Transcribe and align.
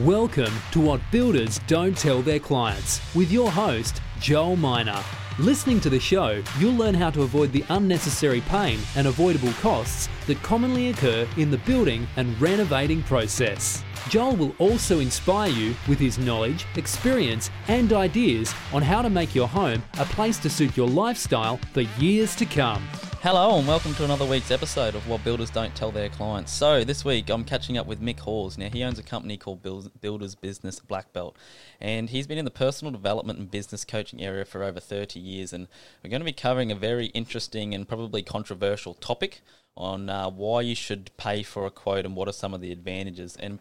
Welcome 0.00 0.52
to 0.72 0.80
What 0.80 1.00
Builders 1.10 1.58
Don't 1.66 1.96
Tell 1.96 2.20
Their 2.20 2.38
Clients 2.38 3.00
with 3.14 3.32
your 3.32 3.50
host, 3.50 4.02
Joel 4.20 4.54
Miner. 4.56 5.02
Listening 5.38 5.80
to 5.80 5.88
the 5.88 5.98
show, 5.98 6.42
you'll 6.58 6.74
learn 6.74 6.92
how 6.92 7.08
to 7.08 7.22
avoid 7.22 7.50
the 7.50 7.64
unnecessary 7.70 8.42
pain 8.42 8.78
and 8.94 9.06
avoidable 9.06 9.54
costs 9.62 10.10
that 10.26 10.42
commonly 10.42 10.90
occur 10.90 11.26
in 11.38 11.50
the 11.50 11.56
building 11.58 12.06
and 12.16 12.38
renovating 12.38 13.02
process. 13.04 13.82
Joel 14.10 14.36
will 14.36 14.54
also 14.58 14.98
inspire 14.98 15.48
you 15.48 15.74
with 15.88 15.98
his 15.98 16.18
knowledge, 16.18 16.66
experience, 16.76 17.48
and 17.68 17.90
ideas 17.94 18.52
on 18.74 18.82
how 18.82 19.00
to 19.00 19.08
make 19.08 19.34
your 19.34 19.48
home 19.48 19.82
a 19.98 20.04
place 20.04 20.36
to 20.40 20.50
suit 20.50 20.76
your 20.76 20.88
lifestyle 20.88 21.58
for 21.72 21.80
years 21.98 22.36
to 22.36 22.44
come. 22.44 22.86
Hello 23.26 23.58
and 23.58 23.66
welcome 23.66 23.92
to 23.94 24.04
another 24.04 24.24
week's 24.24 24.52
episode 24.52 24.94
of 24.94 25.08
What 25.08 25.24
Builders 25.24 25.50
Don't 25.50 25.74
Tell 25.74 25.90
Their 25.90 26.08
Clients. 26.08 26.52
So 26.52 26.84
this 26.84 27.04
week 27.04 27.28
I'm 27.28 27.42
catching 27.42 27.76
up 27.76 27.84
with 27.84 28.00
Mick 28.00 28.20
Hawes. 28.20 28.56
Now 28.56 28.68
he 28.68 28.84
owns 28.84 29.00
a 29.00 29.02
company 29.02 29.36
called 29.36 29.64
Builders 30.00 30.36
Business 30.36 30.78
Black 30.78 31.12
Belt, 31.12 31.36
and 31.80 32.08
he's 32.08 32.28
been 32.28 32.38
in 32.38 32.44
the 32.44 32.52
personal 32.52 32.92
development 32.92 33.40
and 33.40 33.50
business 33.50 33.84
coaching 33.84 34.22
area 34.22 34.44
for 34.44 34.62
over 34.62 34.78
30 34.78 35.18
years. 35.18 35.52
And 35.52 35.66
we're 36.04 36.10
going 36.10 36.20
to 36.20 36.24
be 36.24 36.32
covering 36.32 36.70
a 36.70 36.76
very 36.76 37.06
interesting 37.06 37.74
and 37.74 37.88
probably 37.88 38.22
controversial 38.22 38.94
topic 38.94 39.40
on 39.76 40.08
uh, 40.08 40.30
why 40.30 40.60
you 40.60 40.76
should 40.76 41.10
pay 41.16 41.42
for 41.42 41.66
a 41.66 41.70
quote 41.72 42.04
and 42.04 42.14
what 42.14 42.28
are 42.28 42.32
some 42.32 42.54
of 42.54 42.60
the 42.60 42.70
advantages. 42.70 43.36
And 43.40 43.58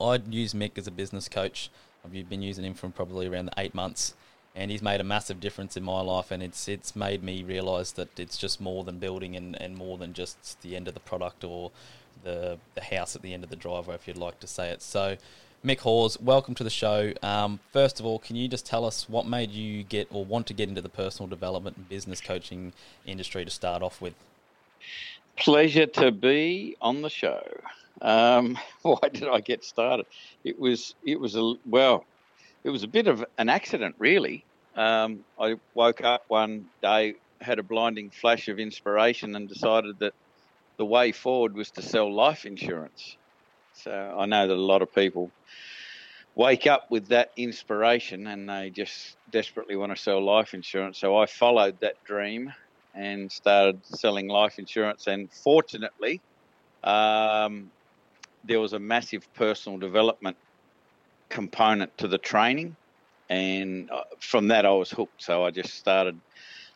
I'd 0.00 0.34
use 0.34 0.54
Mick 0.54 0.76
as 0.76 0.88
a 0.88 0.90
business 0.90 1.28
coach. 1.28 1.70
I've 2.04 2.28
been 2.28 2.42
using 2.42 2.64
him 2.64 2.74
for 2.74 2.88
probably 2.88 3.28
around 3.28 3.50
eight 3.56 3.76
months 3.76 4.14
and 4.54 4.70
he's 4.70 4.82
made 4.82 5.00
a 5.00 5.04
massive 5.04 5.40
difference 5.40 5.76
in 5.76 5.82
my 5.82 6.00
life 6.00 6.30
and 6.30 6.42
it's 6.42 6.68
it's 6.68 6.94
made 6.94 7.22
me 7.22 7.42
realize 7.42 7.92
that 7.92 8.18
it's 8.18 8.36
just 8.36 8.60
more 8.60 8.84
than 8.84 8.98
building 8.98 9.36
and, 9.36 9.60
and 9.60 9.76
more 9.76 9.98
than 9.98 10.12
just 10.12 10.60
the 10.62 10.76
end 10.76 10.88
of 10.88 10.94
the 10.94 11.00
product 11.00 11.44
or 11.44 11.70
the 12.24 12.58
the 12.74 12.82
house 12.82 13.16
at 13.16 13.22
the 13.22 13.32
end 13.32 13.44
of 13.44 13.50
the 13.50 13.56
driveway 13.56 13.94
if 13.94 14.06
you'd 14.06 14.16
like 14.16 14.38
to 14.40 14.46
say 14.46 14.70
it 14.70 14.82
so 14.82 15.16
Mick 15.64 15.78
Hawes, 15.78 16.20
welcome 16.20 16.56
to 16.56 16.64
the 16.64 16.70
show. 16.70 17.12
Um, 17.22 17.60
first 17.72 18.00
of 18.00 18.06
all, 18.06 18.18
can 18.18 18.34
you 18.34 18.48
just 18.48 18.66
tell 18.66 18.84
us 18.84 19.08
what 19.08 19.28
made 19.28 19.52
you 19.52 19.84
get 19.84 20.08
or 20.10 20.24
want 20.24 20.48
to 20.48 20.54
get 20.54 20.68
into 20.68 20.80
the 20.80 20.88
personal 20.88 21.28
development 21.28 21.76
and 21.76 21.88
business 21.88 22.20
coaching 22.20 22.72
industry 23.06 23.44
to 23.44 23.50
start 23.50 23.80
off 23.80 24.00
with? 24.00 24.14
Pleasure 25.36 25.86
to 25.86 26.10
be 26.10 26.76
on 26.80 27.02
the 27.02 27.08
show. 27.08 27.46
Um, 28.00 28.58
why 28.82 29.08
did 29.12 29.28
I 29.28 29.38
get 29.38 29.62
started? 29.62 30.06
It 30.42 30.58
was 30.58 30.96
it 31.04 31.20
was 31.20 31.36
a 31.36 31.54
well, 31.64 32.06
it 32.64 32.70
was 32.70 32.82
a 32.82 32.88
bit 32.88 33.08
of 33.08 33.24
an 33.38 33.48
accident, 33.48 33.96
really. 33.98 34.44
Um, 34.76 35.24
I 35.38 35.56
woke 35.74 36.02
up 36.02 36.24
one 36.28 36.66
day, 36.80 37.14
had 37.40 37.58
a 37.58 37.62
blinding 37.62 38.10
flash 38.10 38.48
of 38.48 38.58
inspiration, 38.58 39.34
and 39.36 39.48
decided 39.48 39.98
that 40.00 40.14
the 40.78 40.84
way 40.84 41.12
forward 41.12 41.54
was 41.54 41.70
to 41.72 41.82
sell 41.82 42.12
life 42.12 42.44
insurance. 42.44 43.16
So 43.74 43.92
I 43.92 44.26
know 44.26 44.46
that 44.46 44.54
a 44.54 44.56
lot 44.56 44.82
of 44.82 44.94
people 44.94 45.30
wake 46.34 46.66
up 46.66 46.90
with 46.90 47.08
that 47.08 47.30
inspiration 47.36 48.26
and 48.26 48.48
they 48.48 48.70
just 48.70 49.16
desperately 49.30 49.76
want 49.76 49.94
to 49.94 50.00
sell 50.00 50.24
life 50.24 50.54
insurance. 50.54 50.98
So 50.98 51.16
I 51.16 51.26
followed 51.26 51.80
that 51.80 52.02
dream 52.04 52.52
and 52.94 53.30
started 53.30 53.84
selling 53.84 54.28
life 54.28 54.58
insurance. 54.58 55.06
And 55.06 55.30
fortunately, 55.44 56.20
um, 56.84 57.70
there 58.44 58.60
was 58.60 58.72
a 58.72 58.78
massive 58.78 59.26
personal 59.34 59.78
development 59.78 60.36
component 61.32 61.96
to 61.98 62.06
the 62.06 62.18
training, 62.18 62.76
and 63.28 63.90
uh, 63.90 64.02
from 64.20 64.48
that 64.48 64.66
I 64.66 64.70
was 64.70 64.90
hooked. 64.90 65.22
So 65.22 65.44
I 65.44 65.50
just 65.50 65.74
started 65.74 66.20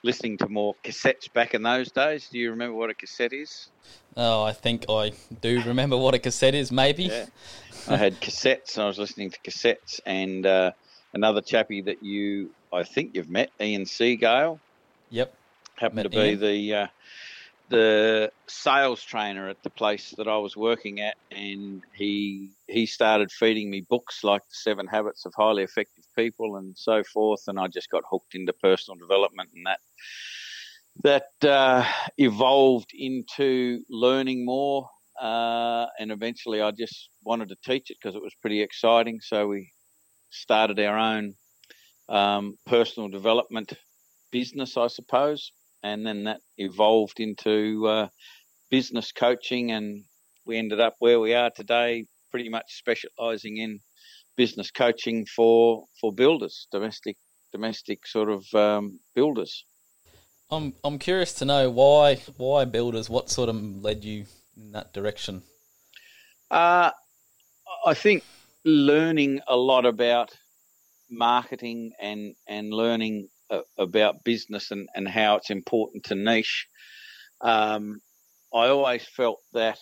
listening 0.02 0.38
to 0.38 0.48
more 0.48 0.74
cassettes 0.82 1.30
back 1.32 1.54
in 1.54 1.62
those 1.62 1.90
days. 1.92 2.28
Do 2.28 2.38
you 2.38 2.50
remember 2.50 2.74
what 2.74 2.90
a 2.90 2.94
cassette 2.94 3.32
is? 3.32 3.68
Oh, 4.16 4.42
I 4.42 4.52
think 4.52 4.86
I 4.88 5.12
do 5.42 5.62
remember 5.62 5.96
what 5.96 6.14
a 6.14 6.18
cassette 6.18 6.54
is. 6.54 6.72
Maybe. 6.72 7.04
Yeah. 7.04 7.26
I 7.88 7.96
had 7.96 8.20
cassettes, 8.20 8.74
and 8.74 8.84
I 8.84 8.86
was 8.86 8.98
listening 8.98 9.30
to 9.30 9.38
cassettes, 9.40 10.00
and 10.06 10.46
uh, 10.46 10.72
another 11.12 11.42
chappie 11.42 11.82
that 11.82 12.02
you, 12.02 12.50
I 12.72 12.82
think 12.82 13.14
you've 13.14 13.30
met, 13.30 13.50
Ian 13.60 13.84
Seagale. 13.84 14.58
Yep. 15.10 15.34
Happened 15.76 15.96
met 15.96 16.02
to 16.04 16.08
be 16.08 16.16
Ian. 16.16 16.40
the 16.40 16.74
uh, 16.74 16.86
the 17.68 18.30
sales 18.46 19.02
trainer 19.02 19.48
at 19.48 19.62
the 19.62 19.70
place 19.70 20.14
that 20.16 20.28
I 20.28 20.36
was 20.38 20.56
working 20.56 21.00
at, 21.00 21.16
and 21.30 21.82
he 21.94 22.50
he 22.68 22.86
started 22.86 23.32
feeding 23.32 23.70
me 23.70 23.80
books 23.80 24.22
like 24.22 24.42
the 24.42 24.54
Seven 24.54 24.86
Habits 24.86 25.26
of 25.26 25.34
Highly 25.36 25.64
Effective 25.64 26.04
People 26.16 26.56
and 26.56 26.76
so 26.76 27.02
forth, 27.04 27.42
and 27.48 27.58
I 27.58 27.66
just 27.68 27.90
got 27.90 28.04
hooked 28.08 28.34
into 28.34 28.52
personal 28.52 28.98
development, 28.98 29.50
and 29.54 29.66
that 29.66 29.80
that 31.02 31.48
uh, 31.48 31.84
evolved 32.18 32.92
into 32.94 33.82
learning 33.90 34.44
more, 34.44 34.88
uh, 35.20 35.86
and 35.98 36.12
eventually 36.12 36.62
I 36.62 36.70
just 36.70 37.10
wanted 37.24 37.48
to 37.48 37.56
teach 37.64 37.90
it 37.90 37.98
because 38.00 38.14
it 38.14 38.22
was 38.22 38.34
pretty 38.40 38.62
exciting. 38.62 39.20
So 39.20 39.48
we 39.48 39.72
started 40.30 40.78
our 40.80 40.98
own 40.98 41.34
um, 42.08 42.58
personal 42.66 43.08
development 43.08 43.72
business, 44.30 44.76
I 44.76 44.86
suppose 44.86 45.50
and 45.86 46.06
then 46.06 46.24
that 46.24 46.40
evolved 46.58 47.20
into 47.20 47.86
uh, 47.86 48.08
business 48.70 49.12
coaching, 49.12 49.70
and 49.70 50.04
we 50.44 50.58
ended 50.58 50.80
up 50.80 50.94
where 50.98 51.20
we 51.20 51.34
are 51.34 51.50
today, 51.50 52.06
pretty 52.30 52.48
much 52.48 52.64
specialising 52.68 53.58
in 53.58 53.80
business 54.36 54.70
coaching 54.70 55.26
for 55.26 55.84
for 56.00 56.12
builders, 56.12 56.66
domestic 56.72 57.16
domestic 57.52 58.06
sort 58.06 58.30
of 58.30 58.44
um, 58.54 58.98
builders. 59.14 59.64
I'm 60.50 60.74
I'm 60.84 60.98
curious 60.98 61.32
to 61.34 61.44
know 61.44 61.70
why 61.70 62.16
why 62.36 62.64
builders. 62.64 63.08
What 63.08 63.30
sort 63.30 63.48
of 63.48 63.56
led 63.82 64.04
you 64.04 64.26
in 64.56 64.72
that 64.72 64.92
direction? 64.92 65.42
Uh, 66.50 66.90
I 67.84 67.94
think 67.94 68.24
learning 68.64 69.40
a 69.46 69.56
lot 69.56 69.86
about 69.86 70.30
marketing 71.08 71.92
and 72.00 72.34
and 72.48 72.72
learning 72.72 73.28
about 73.78 74.24
business 74.24 74.70
and, 74.70 74.88
and 74.94 75.08
how 75.08 75.36
it's 75.36 75.50
important 75.50 76.04
to 76.04 76.14
niche. 76.14 76.66
Um, 77.40 78.00
I 78.54 78.68
always 78.68 79.04
felt 79.04 79.40
that 79.52 79.78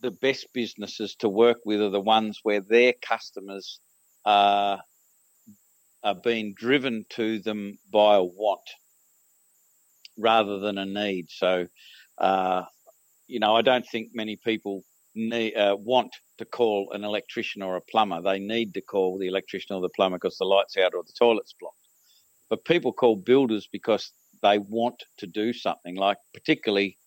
the 0.00 0.10
best 0.10 0.46
businesses 0.52 1.14
to 1.16 1.28
work 1.28 1.58
with 1.64 1.80
are 1.80 1.90
the 1.90 2.00
ones 2.00 2.40
where 2.42 2.60
their 2.60 2.92
customers 3.02 3.80
are, 4.24 4.80
are 6.02 6.14
being 6.14 6.54
driven 6.56 7.04
to 7.10 7.38
them 7.40 7.78
by 7.92 8.16
a 8.16 8.24
want 8.24 8.68
rather 10.18 10.58
than 10.58 10.78
a 10.78 10.86
need. 10.86 11.26
So, 11.30 11.66
uh, 12.18 12.62
you 13.26 13.40
know, 13.40 13.54
I 13.54 13.62
don't 13.62 13.86
think 13.86 14.10
many 14.14 14.36
people 14.36 14.82
need, 15.14 15.56
uh, 15.56 15.76
want 15.78 16.12
to 16.38 16.44
call 16.44 16.92
an 16.92 17.04
electrician 17.04 17.62
or 17.62 17.76
a 17.76 17.80
plumber. 17.80 18.22
They 18.22 18.38
need 18.38 18.74
to 18.74 18.80
call 18.80 19.18
the 19.18 19.26
electrician 19.28 19.74
or 19.74 19.82
the 19.82 19.88
plumber 19.90 20.18
because 20.18 20.38
the 20.38 20.44
light's 20.44 20.76
out 20.76 20.94
or 20.94 21.02
the 21.02 21.12
toilet's 21.18 21.54
blocked 21.58 21.85
but 22.48 22.64
people 22.64 22.92
call 22.92 23.16
builders 23.16 23.68
because 23.70 24.12
they 24.42 24.58
want 24.58 25.04
to 25.18 25.26
do 25.26 25.52
something, 25.52 25.96
like 25.96 26.18
particularly 26.34 26.98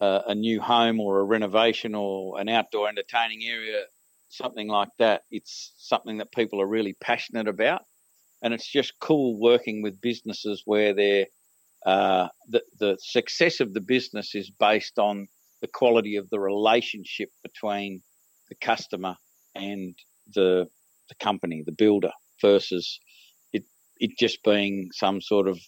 uh, 0.00 0.22
a 0.26 0.34
new 0.34 0.60
home 0.60 1.00
or 1.00 1.20
a 1.20 1.24
renovation 1.24 1.94
or 1.94 2.40
an 2.40 2.48
outdoor 2.48 2.88
entertaining 2.88 3.44
area, 3.44 3.82
something 4.28 4.68
like 4.68 4.88
that. 4.98 5.22
It's 5.30 5.72
something 5.76 6.18
that 6.18 6.32
people 6.32 6.60
are 6.60 6.66
really 6.66 6.94
passionate 6.94 7.48
about, 7.48 7.82
and 8.42 8.52
it's 8.52 8.66
just 8.66 8.98
cool 9.00 9.38
working 9.38 9.82
with 9.82 10.00
businesses 10.00 10.62
where 10.64 10.94
they're 10.94 11.26
uh, 11.86 12.28
the 12.48 12.62
the 12.78 12.98
success 13.00 13.60
of 13.60 13.74
the 13.74 13.80
business 13.80 14.34
is 14.34 14.50
based 14.50 14.98
on 14.98 15.28
the 15.60 15.68
quality 15.68 16.16
of 16.16 16.28
the 16.30 16.40
relationship 16.40 17.30
between 17.42 18.02
the 18.48 18.54
customer 18.56 19.16
and 19.54 19.94
the 20.34 20.66
the 21.08 21.14
company, 21.16 21.62
the 21.64 21.72
builder, 21.72 22.12
versus 22.40 23.00
it 24.02 24.18
just 24.18 24.42
being 24.42 24.90
some 24.92 25.20
sort 25.20 25.46
of 25.46 25.60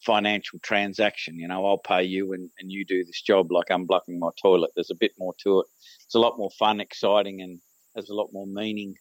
financial 0.00 0.58
transaction. 0.60 1.38
You 1.38 1.48
know, 1.48 1.66
I'll 1.66 1.76
pay 1.76 2.02
you 2.02 2.32
and, 2.32 2.48
and 2.58 2.72
you 2.72 2.86
do 2.86 3.04
this 3.04 3.20
job 3.20 3.52
like 3.52 3.66
unblocking 3.68 4.18
my 4.18 4.30
toilet. 4.40 4.70
There's 4.74 4.90
a 4.90 4.96
bit 4.98 5.12
more 5.18 5.34
to 5.42 5.60
it. 5.60 5.66
It's 6.06 6.14
a 6.14 6.18
lot 6.18 6.38
more 6.38 6.48
fun, 6.58 6.80
exciting, 6.80 7.42
and 7.42 7.60
has 7.94 8.08
a 8.08 8.14
lot 8.14 8.30
more 8.32 8.46
meaning. 8.46 8.94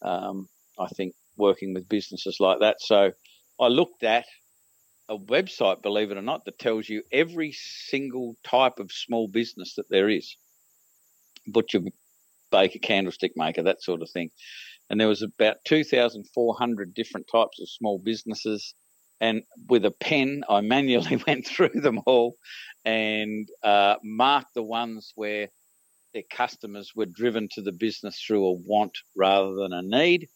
Um, 0.00 0.48
I 0.78 0.86
think 0.94 1.14
working 1.36 1.74
with 1.74 1.88
businesses 1.88 2.36
like 2.38 2.60
that. 2.60 2.76
So 2.80 3.10
I 3.60 3.66
looked 3.66 4.04
at 4.04 4.26
a 5.08 5.18
website, 5.18 5.82
believe 5.82 6.12
it 6.12 6.16
or 6.16 6.22
not, 6.22 6.44
that 6.44 6.60
tells 6.60 6.88
you 6.88 7.02
every 7.10 7.50
single 7.52 8.36
type 8.44 8.78
of 8.78 8.92
small 8.92 9.26
business 9.26 9.74
that 9.74 9.90
there 9.90 10.08
is 10.08 10.36
butcher, 11.48 11.80
baker, 12.52 12.78
candlestick 12.78 13.32
maker, 13.34 13.64
that 13.64 13.82
sort 13.82 14.02
of 14.02 14.10
thing 14.10 14.30
and 14.92 15.00
there 15.00 15.08
was 15.08 15.22
about 15.22 15.56
2,400 15.64 16.94
different 16.94 17.26
types 17.26 17.58
of 17.60 17.68
small 17.68 17.98
businesses. 17.98 18.74
And 19.22 19.42
with 19.68 19.86
a 19.86 19.90
pen, 19.90 20.42
I 20.50 20.60
manually 20.60 21.16
went 21.26 21.46
through 21.46 21.80
them 21.80 22.00
all 22.06 22.36
and 22.84 23.48
uh, 23.62 23.96
marked 24.04 24.54
the 24.54 24.62
ones 24.62 25.12
where 25.14 25.48
their 26.12 26.24
customers 26.30 26.92
were 26.94 27.06
driven 27.06 27.48
to 27.52 27.62
the 27.62 27.72
business 27.72 28.22
through 28.22 28.44
a 28.44 28.52
want 28.52 28.92
rather 29.16 29.54
than 29.54 29.72
a 29.72 29.80
need. 29.80 30.28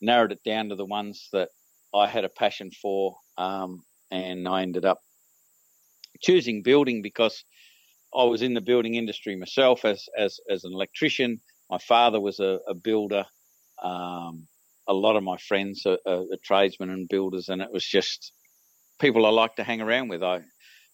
Narrowed 0.00 0.30
it 0.30 0.44
down 0.44 0.68
to 0.68 0.76
the 0.76 0.86
ones 0.86 1.28
that 1.32 1.48
I 1.92 2.06
had 2.06 2.24
a 2.24 2.28
passion 2.28 2.70
for, 2.70 3.16
um, 3.36 3.82
and 4.12 4.46
I 4.46 4.62
ended 4.62 4.84
up 4.84 5.00
choosing 6.20 6.62
building 6.62 7.02
because 7.02 7.44
I 8.16 8.24
was 8.24 8.42
in 8.42 8.54
the 8.54 8.60
building 8.60 8.94
industry 8.94 9.34
myself 9.34 9.84
as 9.84 10.06
as 10.16 10.38
as 10.48 10.62
an 10.64 10.72
electrician 10.72 11.40
my 11.70 11.78
father 11.78 12.20
was 12.20 12.40
a, 12.40 12.58
a 12.68 12.74
builder. 12.74 13.24
Um, 13.82 14.46
a 14.86 14.92
lot 14.92 15.16
of 15.16 15.22
my 15.22 15.36
friends 15.36 15.86
are, 15.86 15.98
are, 16.06 16.22
are, 16.32 16.38
tradesmen 16.42 16.90
and 16.90 17.08
builders, 17.08 17.48
and 17.48 17.62
it 17.62 17.72
was 17.72 17.84
just 17.84 18.32
people 19.00 19.26
I 19.26 19.30
like 19.30 19.56
to 19.56 19.64
hang 19.64 19.80
around 19.80 20.08
with. 20.08 20.22
I 20.22 20.42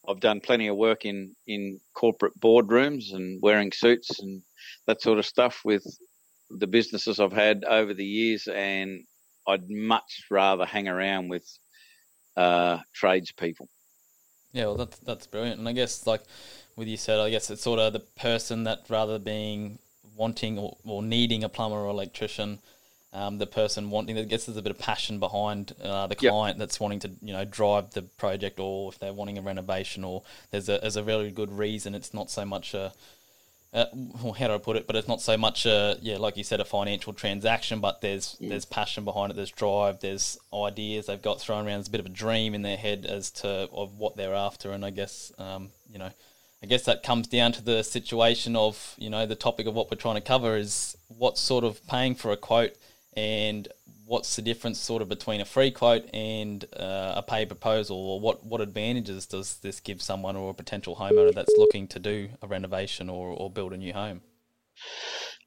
I've 0.08 0.20
done 0.20 0.40
plenty 0.40 0.68
of 0.68 0.76
work 0.76 1.04
in 1.04 1.34
in 1.46 1.80
corporate 1.94 2.38
boardrooms 2.38 3.12
and 3.12 3.40
wearing 3.42 3.72
suits 3.72 4.18
and 4.20 4.42
that 4.86 5.02
sort 5.02 5.18
of 5.18 5.26
stuff 5.26 5.60
with 5.64 5.84
the 6.50 6.66
businesses 6.66 7.20
I've 7.20 7.32
had 7.32 7.64
over 7.64 7.94
the 7.94 8.04
years, 8.04 8.48
and 8.48 9.04
I'd 9.46 9.68
much 9.68 10.24
rather 10.30 10.64
hang 10.64 10.88
around 10.88 11.28
with 11.28 11.46
uh, 12.36 12.78
tradespeople. 12.94 13.68
Yeah, 14.52 14.66
well, 14.66 14.76
that's 14.76 14.98
that's 15.00 15.26
brilliant, 15.26 15.58
and 15.58 15.68
I 15.68 15.72
guess 15.72 16.06
like 16.06 16.22
with 16.76 16.88
you 16.88 16.96
said, 16.96 17.20
I 17.20 17.30
guess 17.30 17.50
it's 17.50 17.62
sort 17.62 17.78
of 17.78 17.92
the 17.92 18.00
person 18.00 18.64
that 18.64 18.86
rather 18.88 19.18
being 19.18 19.78
wanting 20.20 20.58
or, 20.58 20.76
or 20.84 21.02
needing 21.02 21.42
a 21.42 21.48
plumber 21.48 21.78
or 21.78 21.88
electrician, 21.88 22.58
um, 23.12 23.38
the 23.38 23.46
person 23.46 23.90
wanting 23.90 24.14
that 24.16 24.28
gets 24.28 24.44
there's 24.44 24.58
a 24.58 24.62
bit 24.62 24.70
of 24.70 24.78
passion 24.78 25.18
behind 25.18 25.74
uh, 25.82 26.06
the 26.06 26.14
client 26.14 26.56
yep. 26.56 26.58
that's 26.58 26.78
wanting 26.78 27.00
to 27.00 27.10
you 27.22 27.32
know 27.32 27.44
drive 27.44 27.90
the 27.92 28.02
project, 28.02 28.60
or 28.60 28.92
if 28.92 28.98
they're 29.00 29.12
wanting 29.14 29.38
a 29.38 29.42
renovation, 29.42 30.04
or 30.04 30.22
there's 30.50 30.68
a 30.68 30.78
there's 30.78 30.96
a 30.96 31.02
very 31.02 31.30
good 31.30 31.50
reason. 31.50 31.94
It's 31.94 32.14
not 32.14 32.30
so 32.30 32.44
much 32.44 32.74
a 32.74 32.92
uh, 33.72 33.86
well, 34.22 34.32
how 34.32 34.48
do 34.48 34.54
I 34.54 34.58
put 34.58 34.76
it? 34.76 34.86
But 34.86 34.96
it's 34.96 35.08
not 35.08 35.20
so 35.20 35.36
much 35.36 35.64
a 35.64 35.96
yeah, 36.02 36.18
like 36.18 36.36
you 36.36 36.44
said, 36.44 36.60
a 36.60 36.64
financial 36.64 37.12
transaction. 37.12 37.80
But 37.80 38.00
there's 38.00 38.36
yeah. 38.38 38.50
there's 38.50 38.64
passion 38.64 39.04
behind 39.04 39.32
it. 39.32 39.36
There's 39.36 39.50
drive. 39.50 40.00
There's 40.00 40.38
ideas 40.52 41.06
they've 41.06 41.22
got 41.22 41.40
thrown 41.40 41.66
around. 41.66 41.78
There's 41.78 41.88
a 41.88 41.92
bit 41.92 42.00
of 42.00 42.06
a 42.06 42.10
dream 42.24 42.54
in 42.54 42.62
their 42.62 42.76
head 42.76 43.06
as 43.06 43.30
to 43.42 43.68
of 43.72 43.98
what 43.98 44.16
they're 44.16 44.34
after. 44.34 44.72
And 44.72 44.84
I 44.84 44.90
guess 44.90 45.32
um, 45.38 45.70
you 45.92 45.98
know 45.98 46.10
I 46.62 46.66
guess 46.66 46.84
that 46.84 47.02
comes 47.02 47.26
down 47.26 47.52
to 47.52 47.62
the 47.62 47.82
situation 47.82 48.54
of, 48.54 48.94
you 48.98 49.08
know, 49.08 49.24
the 49.24 49.34
topic 49.34 49.66
of 49.66 49.74
what 49.74 49.90
we're 49.90 49.96
trying 49.96 50.16
to 50.16 50.20
cover 50.20 50.56
is 50.56 50.96
what 51.08 51.38
sort 51.38 51.64
of 51.64 51.86
paying 51.86 52.14
for 52.14 52.32
a 52.32 52.36
quote 52.36 52.76
and 53.16 53.66
what's 54.04 54.36
the 54.36 54.42
difference 54.42 54.78
sort 54.78 55.00
of 55.00 55.08
between 55.08 55.40
a 55.40 55.44
free 55.44 55.70
quote 55.70 56.04
and 56.12 56.66
uh, 56.76 57.14
a 57.16 57.22
paid 57.22 57.46
proposal 57.46 57.96
or 57.96 58.20
what, 58.20 58.44
what 58.44 58.60
advantages 58.60 59.24
does 59.24 59.56
this 59.58 59.80
give 59.80 60.02
someone 60.02 60.36
or 60.36 60.50
a 60.50 60.54
potential 60.54 60.96
homeowner 60.96 61.32
that's 61.32 61.54
looking 61.56 61.86
to 61.86 61.98
do 61.98 62.28
a 62.42 62.46
renovation 62.46 63.08
or, 63.08 63.28
or 63.28 63.48
build 63.48 63.72
a 63.72 63.76
new 63.76 63.92
home? 63.92 64.20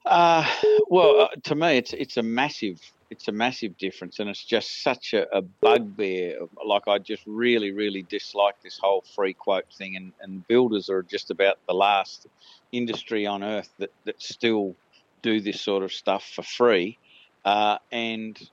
Uh, 0.05 0.49
well, 0.89 1.21
uh, 1.21 1.27
to 1.43 1.55
me, 1.55 1.77
it's 1.77 1.93
it's 1.93 2.17
a 2.17 2.23
massive 2.23 2.79
it's 3.13 3.27
a 3.27 3.31
massive 3.31 3.77
difference, 3.77 4.19
and 4.19 4.27
it's 4.27 4.43
just 4.43 4.81
such 4.81 5.13
a, 5.13 5.31
a 5.37 5.41
bugbear. 5.41 6.39
Like 6.65 6.87
I 6.87 6.97
just 6.97 7.21
really, 7.27 7.71
really 7.71 8.01
dislike 8.01 8.55
this 8.63 8.79
whole 8.81 9.03
free 9.15 9.35
quote 9.35 9.71
thing, 9.71 9.95
and, 9.95 10.13
and 10.19 10.47
builders 10.47 10.89
are 10.89 11.03
just 11.03 11.29
about 11.29 11.59
the 11.67 11.75
last 11.75 12.25
industry 12.71 13.27
on 13.27 13.43
earth 13.43 13.69
that 13.77 13.91
that 14.05 14.19
still 14.19 14.75
do 15.21 15.39
this 15.39 15.61
sort 15.61 15.83
of 15.83 15.93
stuff 15.93 16.25
for 16.35 16.41
free, 16.41 16.97
uh, 17.45 17.77
and 17.91 18.49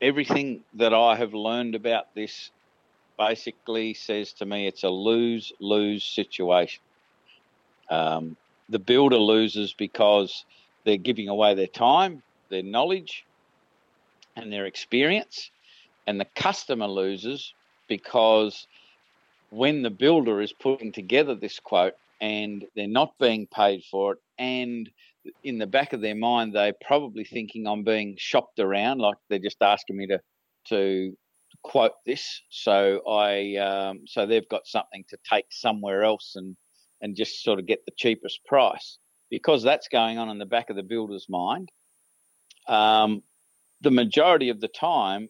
everything 0.00 0.62
that 0.74 0.94
I 0.94 1.16
have 1.16 1.34
learned 1.34 1.74
about 1.74 2.14
this 2.14 2.52
basically 3.18 3.92
says 3.94 4.32
to 4.34 4.46
me 4.46 4.68
it's 4.68 4.84
a 4.84 4.88
lose 4.88 5.52
lose 5.58 6.04
situation. 6.04 6.80
Um, 7.90 8.36
the 8.68 8.78
builder 8.78 9.18
loses 9.18 9.72
because 9.72 10.44
they're 10.84 10.96
giving 10.96 11.28
away 11.28 11.54
their 11.54 11.66
time, 11.66 12.22
their 12.50 12.62
knowledge, 12.62 13.24
and 14.38 14.52
their 14.52 14.66
experience, 14.66 15.50
and 16.06 16.20
the 16.20 16.26
customer 16.36 16.86
loses 16.86 17.52
because 17.88 18.66
when 19.50 19.82
the 19.82 19.90
builder 19.90 20.40
is 20.40 20.52
putting 20.52 20.92
together 20.92 21.34
this 21.34 21.58
quote 21.58 21.94
and 22.20 22.64
they're 22.74 22.88
not 22.88 23.18
being 23.18 23.46
paid 23.46 23.82
for 23.90 24.12
it, 24.12 24.18
and 24.38 24.90
in 25.42 25.58
the 25.58 25.66
back 25.66 25.92
of 25.92 26.00
their 26.00 26.14
mind 26.14 26.54
they're 26.54 26.74
probably 26.86 27.24
thinking 27.24 27.66
I'm 27.66 27.84
being 27.84 28.16
shopped 28.18 28.58
around, 28.58 28.98
like 28.98 29.16
they're 29.28 29.38
just 29.38 29.62
asking 29.62 29.96
me 29.96 30.06
to 30.08 30.20
to 30.68 31.16
quote 31.62 31.94
this, 32.06 32.42
so 32.50 33.00
I 33.08 33.56
um, 33.56 34.00
so 34.06 34.26
they've 34.26 34.48
got 34.48 34.66
something 34.66 35.04
to 35.10 35.18
take 35.30 35.46
somewhere 35.50 36.04
else 36.04 36.32
and 36.36 36.56
and 37.00 37.16
just 37.16 37.42
sort 37.42 37.58
of 37.58 37.66
get 37.66 37.84
the 37.84 37.92
cheapest 37.96 38.44
price 38.44 38.98
because 39.30 39.62
that's 39.62 39.88
going 39.88 40.18
on 40.18 40.30
in 40.30 40.38
the 40.38 40.46
back 40.46 40.70
of 40.70 40.76
the 40.76 40.82
builder's 40.82 41.26
mind. 41.28 41.68
Um, 42.66 43.22
the 43.80 43.90
majority 43.90 44.48
of 44.48 44.60
the 44.60 44.68
time, 44.68 45.28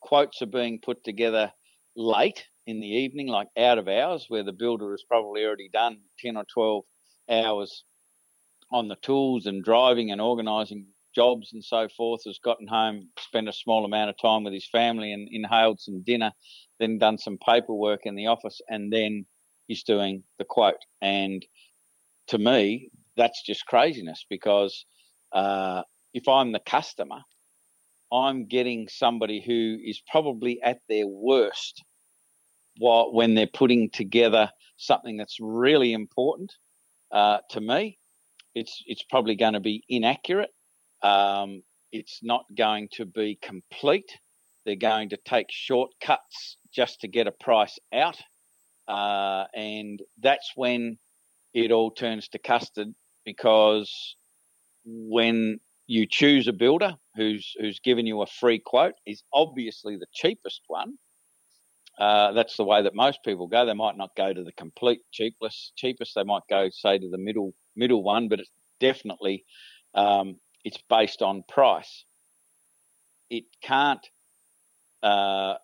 quotes 0.00 0.42
are 0.42 0.46
being 0.46 0.78
put 0.80 1.02
together 1.04 1.52
late 1.96 2.44
in 2.66 2.80
the 2.80 2.88
evening, 2.88 3.28
like 3.28 3.48
out 3.58 3.78
of 3.78 3.88
hours, 3.88 4.26
where 4.28 4.44
the 4.44 4.52
builder 4.52 4.90
has 4.92 5.02
probably 5.08 5.44
already 5.44 5.68
done 5.72 5.98
10 6.20 6.36
or 6.36 6.44
12 6.52 6.84
hours 7.30 7.84
on 8.70 8.88
the 8.88 8.96
tools 8.96 9.46
and 9.46 9.64
driving 9.64 10.10
and 10.10 10.20
organising 10.20 10.86
jobs 11.14 11.52
and 11.52 11.64
so 11.64 11.88
forth, 11.96 12.22
has 12.26 12.38
gotten 12.38 12.66
home, 12.66 13.08
spent 13.18 13.48
a 13.48 13.52
small 13.52 13.84
amount 13.84 14.10
of 14.10 14.18
time 14.20 14.44
with 14.44 14.52
his 14.52 14.68
family 14.68 15.12
and 15.12 15.28
inhaled 15.30 15.80
some 15.80 16.02
dinner, 16.02 16.32
then 16.78 16.98
done 16.98 17.16
some 17.18 17.38
paperwork 17.38 18.00
in 18.04 18.14
the 18.14 18.26
office, 18.26 18.60
and 18.68 18.92
then 18.92 19.24
he's 19.66 19.82
doing 19.82 20.22
the 20.38 20.44
quote. 20.44 20.84
And 21.00 21.44
to 22.28 22.38
me, 22.38 22.90
that's 23.16 23.42
just 23.42 23.66
craziness 23.66 24.26
because 24.28 24.84
uh, 25.32 25.82
if 26.12 26.28
I'm 26.28 26.52
the 26.52 26.60
customer, 26.60 27.22
I'm 28.12 28.46
getting 28.46 28.88
somebody 28.88 29.42
who 29.44 29.78
is 29.84 30.00
probably 30.10 30.60
at 30.62 30.78
their 30.88 31.06
worst 31.06 31.82
while, 32.78 33.12
when 33.12 33.34
they're 33.34 33.46
putting 33.46 33.90
together 33.90 34.50
something 34.76 35.16
that's 35.16 35.38
really 35.40 35.92
important 35.92 36.52
uh, 37.12 37.38
to 37.50 37.60
me. 37.60 37.98
It's 38.54 38.82
it's 38.86 39.02
probably 39.02 39.36
going 39.36 39.52
to 39.52 39.60
be 39.60 39.84
inaccurate. 39.88 40.50
Um, 41.02 41.62
it's 41.92 42.20
not 42.22 42.44
going 42.56 42.88
to 42.92 43.04
be 43.04 43.38
complete. 43.42 44.10
They're 44.64 44.76
going 44.76 45.10
to 45.10 45.18
take 45.24 45.46
shortcuts 45.50 46.56
just 46.72 47.00
to 47.02 47.08
get 47.08 47.26
a 47.26 47.32
price 47.32 47.78
out, 47.92 48.18
uh, 48.88 49.44
and 49.54 50.00
that's 50.22 50.52
when 50.56 50.98
it 51.54 51.70
all 51.70 51.90
turns 51.90 52.28
to 52.28 52.38
custard 52.38 52.94
because 53.24 54.16
when 54.84 55.58
you 55.86 56.06
choose 56.06 56.48
a 56.48 56.52
builder 56.52 56.96
who's 57.14 57.54
who's 57.58 57.80
given 57.80 58.06
you 58.06 58.22
a 58.22 58.26
free 58.26 58.58
quote 58.58 58.94
is 59.06 59.22
obviously 59.32 59.96
the 59.96 60.06
cheapest 60.12 60.62
one. 60.66 60.94
Uh, 61.98 62.32
that's 62.32 62.56
the 62.56 62.64
way 62.64 62.82
that 62.82 62.94
most 62.94 63.20
people 63.24 63.46
go. 63.46 63.64
They 63.64 63.72
might 63.72 63.96
not 63.96 64.14
go 64.16 64.32
to 64.32 64.44
the 64.44 64.52
complete 64.52 65.00
cheapest. 65.12 65.72
Cheapest. 65.76 66.14
They 66.14 66.24
might 66.24 66.42
go 66.50 66.68
say 66.70 66.98
to 66.98 67.08
the 67.08 67.18
middle 67.18 67.54
middle 67.74 68.02
one, 68.02 68.28
but 68.28 68.40
it's 68.40 68.50
definitely 68.80 69.44
um, 69.94 70.36
it's 70.64 70.78
based 70.90 71.22
on 71.22 71.44
price. 71.48 72.04
It 73.30 73.44
can't. 73.62 74.06
Uh, 75.02 75.54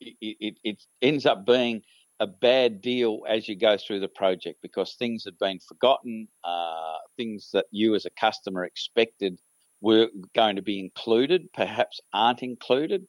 it, 0.00 0.36
it, 0.40 0.54
it 0.64 0.82
ends 1.00 1.26
up 1.26 1.46
being 1.46 1.82
a 2.20 2.26
bad 2.26 2.80
deal 2.80 3.20
as 3.28 3.48
you 3.48 3.56
go 3.56 3.76
through 3.76 4.00
the 4.00 4.08
project 4.08 4.60
because 4.62 4.94
things 4.94 5.24
have 5.24 5.38
been 5.38 5.58
forgotten, 5.60 6.28
uh, 6.44 6.96
things 7.16 7.50
that 7.52 7.66
you 7.70 7.94
as 7.94 8.04
a 8.04 8.10
customer 8.10 8.64
expected 8.64 9.38
were 9.82 10.08
going 10.34 10.56
to 10.56 10.62
be 10.62 10.78
included, 10.78 11.52
perhaps 11.52 12.00
aren't 12.14 12.42
included. 12.42 13.02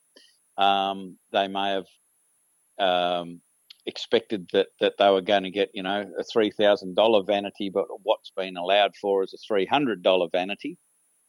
Um, 0.58 1.18
they 1.32 1.48
may 1.48 1.80
have 1.80 1.86
um, 2.80 3.42
expected 3.86 4.50
that, 4.54 4.68
that 4.80 4.94
they 4.98 5.10
were 5.10 5.22
going 5.22 5.44
to 5.44 5.52
get, 5.52 5.70
you 5.74 5.84
know, 5.84 6.04
a 6.20 6.24
three 6.24 6.52
thousand 6.52 6.96
dollar 6.96 7.24
vanity, 7.24 7.70
but 7.74 7.86
what's 8.02 8.32
been 8.36 8.58
allowed 8.58 8.96
for 9.00 9.24
is 9.24 9.34
a 9.34 9.38
three 9.48 9.68
hundred 9.68 10.02
dollar 10.04 10.28
vanity. 10.32 10.78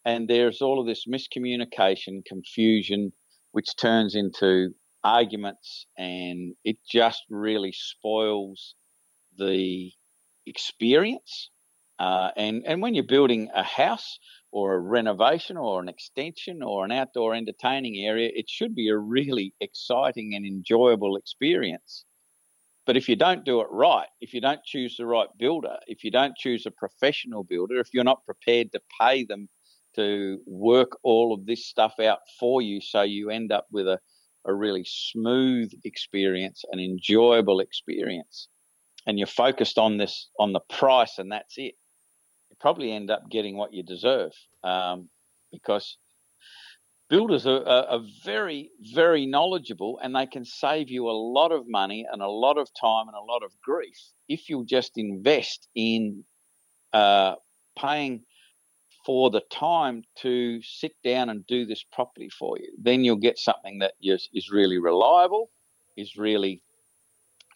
And 0.07 0.29
there's 0.29 0.61
all 0.63 0.81
of 0.81 0.87
this 0.87 1.07
miscommunication, 1.07 2.25
confusion, 2.27 3.13
which 3.53 3.77
turns 3.77 4.15
into 4.15 4.71
arguments, 5.03 5.87
and 5.97 6.55
it 6.65 6.77
just 6.91 7.23
really 7.31 7.73
spoils 7.73 8.75
the 9.37 9.93
experience. 10.47 11.51
Uh, 11.99 12.31
and 12.37 12.65
and 12.67 12.83
when 12.83 12.95
you're 12.95 13.05
building 13.05 13.51
a 13.55 13.63
house, 13.63 14.19
or 14.55 14.75
a 14.75 14.79
renovation 14.79 15.57
or 15.57 15.83
an 15.83 15.89
extension 15.89 16.63
or 16.63 16.85
an 16.85 16.93
outdoor 16.93 17.35
entertaining 17.35 18.07
area, 18.07 18.31
it 18.33 18.49
should 18.49 18.73
be 18.73 18.89
a 18.89 18.97
really 18.97 19.53
exciting 19.61 20.33
and 20.37 20.47
enjoyable 20.47 21.17
experience. 21.17 22.05
But 22.87 22.97
if 22.97 23.09
you 23.09 23.17
don't 23.17 23.45
do 23.45 23.61
it 23.63 23.67
right, 23.73 24.07
if 24.21 24.33
you 24.33 24.41
don't 24.41 24.63
choose 24.65 24.97
the 24.97 25.07
right 25.07 25.27
builder, 25.41 25.79
if 25.89 26.05
you 26.05 26.13
don't 26.13 26.37
choose 26.37 26.67
a 26.67 26.71
professional 26.71 27.43
builder, 27.43 27.81
if 27.81 27.89
you're 27.93 28.05
not 28.05 28.25
prepared 28.25 28.71
to 28.73 28.81
pay 29.01 29.25
them 29.25 29.49
to 29.97 30.39
work 30.47 30.99
all 31.03 31.35
of 31.35 31.47
this 31.47 31.67
stuff 31.67 31.95
out 31.99 32.21
for 32.39 32.63
you 32.63 32.81
so 32.81 33.03
you 33.03 33.31
end 33.31 33.51
up 33.51 33.67
with 33.73 33.89
a, 33.89 33.99
a 34.47 34.55
really 34.55 34.85
smooth 34.87 35.73
experience, 35.85 36.63
an 36.71 36.79
enjoyable 36.79 37.59
experience, 37.59 38.47
and 39.05 39.19
you're 39.19 39.27
focused 39.27 39.79
on 39.79 39.99
this 39.99 40.29
on 40.39 40.53
the 40.53 40.61
price 40.71 41.19
and 41.19 41.33
that's 41.33 41.55
it, 41.57 41.75
you 42.55 42.61
probably 42.61 42.93
end 42.93 43.11
up 43.11 43.29
getting 43.29 43.57
what 43.57 43.73
you 43.73 43.83
deserve 43.83 44.33
um, 44.63 45.09
because 45.51 45.99
builders 47.09 47.47
are, 47.47 47.67
are, 47.67 47.87
are, 47.87 48.01
very, 48.25 48.71
very 48.95 49.27
knowledgeable 49.27 49.99
and 50.03 50.15
they 50.15 50.27
can 50.27 50.45
save 50.45 50.89
you 50.89 51.09
a 51.09 51.13
lot 51.13 51.51
of 51.51 51.65
money 51.69 52.07
and 52.11 52.23
a 52.23 52.29
lot 52.29 52.57
of 52.57 52.69
time 52.81 53.09
and 53.09 53.17
a 53.17 53.33
lot 53.33 53.43
of 53.43 53.51
grief 53.61 53.99
if 54.29 54.49
you 54.49 54.65
just 54.65 54.93
invest 54.97 55.69
in 55.75 56.25
uh, 56.93 57.35
paying 57.77 58.23
for 59.05 59.31
the 59.31 59.43
time 59.51 60.03
to 60.17 60.63
sit 60.63 60.93
down 61.03 61.29
and 61.29 61.47
do 61.47 61.67
this 61.67 61.85
properly 61.93 62.31
for 62.31 62.57
you. 62.59 62.73
Then 62.81 63.05
you'll 63.05 63.17
get 63.17 63.39
something 63.39 63.81
that 63.81 63.95
is, 64.01 64.29
is 64.33 64.51
really 64.51 64.79
reliable, 64.79 65.51
is 65.97 66.17
really 66.17 66.63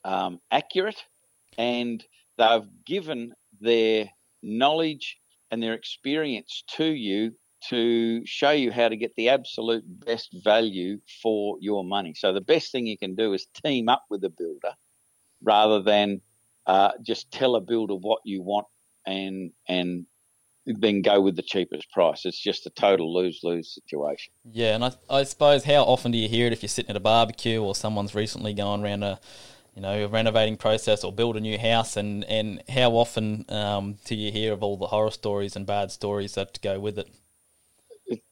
um, 0.04 0.40
accurate, 0.50 1.02
and 1.56 2.04
they've 2.36 2.68
given 2.84 3.32
their 3.60 4.10
knowledge 4.42 5.18
and 5.50 5.62
their 5.62 5.74
experience 5.74 6.64
to 6.76 6.84
you 6.84 7.32
to 7.70 8.24
show 8.24 8.50
you 8.50 8.70
how 8.70 8.88
to 8.88 8.96
get 8.96 9.12
the 9.16 9.28
absolute 9.30 9.82
best 9.86 10.28
value 10.44 10.98
for 11.22 11.56
your 11.60 11.84
money. 11.84 12.14
So 12.14 12.32
the 12.32 12.40
best 12.40 12.70
thing 12.70 12.86
you 12.86 12.96
can 12.96 13.14
do 13.14 13.32
is 13.32 13.46
team 13.64 13.88
up 13.88 14.04
with 14.10 14.22
a 14.24 14.30
builder 14.30 14.74
rather 15.42 15.82
than 15.82 16.20
uh, 16.66 16.92
just 17.02 17.30
tell 17.32 17.56
a 17.56 17.60
builder 17.60 17.94
what 17.94 18.20
you 18.24 18.42
want 18.42 18.66
and 19.06 19.50
and 19.68 20.06
then 20.66 21.00
go 21.00 21.20
with 21.20 21.34
the 21.34 21.42
cheapest 21.42 21.90
price. 21.90 22.26
It's 22.26 22.38
just 22.38 22.66
a 22.66 22.70
total 22.70 23.12
lose 23.12 23.40
lose 23.42 23.74
situation. 23.74 24.32
Yeah, 24.52 24.74
and 24.74 24.84
I, 24.84 24.92
I 25.08 25.22
suppose 25.24 25.64
how 25.64 25.84
often 25.84 26.12
do 26.12 26.18
you 26.18 26.28
hear 26.28 26.46
it 26.46 26.52
if 26.52 26.62
you're 26.62 26.68
sitting 26.68 26.90
at 26.90 26.96
a 26.96 27.00
barbecue 27.00 27.62
or 27.62 27.74
someone's 27.74 28.14
recently 28.14 28.52
gone 28.52 28.84
around 28.84 29.02
a 29.02 29.18
you 29.78 29.82
know, 29.82 30.06
a 30.06 30.08
renovating 30.08 30.56
process 30.56 31.04
or 31.04 31.12
build 31.12 31.36
a 31.36 31.40
new 31.40 31.56
house, 31.56 31.96
and, 31.96 32.24
and 32.24 32.60
how 32.68 32.90
often 32.96 33.44
um, 33.48 33.96
do 34.06 34.16
you 34.16 34.32
hear 34.32 34.52
of 34.52 34.60
all 34.60 34.76
the 34.76 34.88
horror 34.88 35.12
stories 35.12 35.54
and 35.54 35.66
bad 35.66 35.92
stories 35.92 36.34
that 36.34 36.60
go 36.62 36.80
with 36.80 36.98
it? 36.98 37.08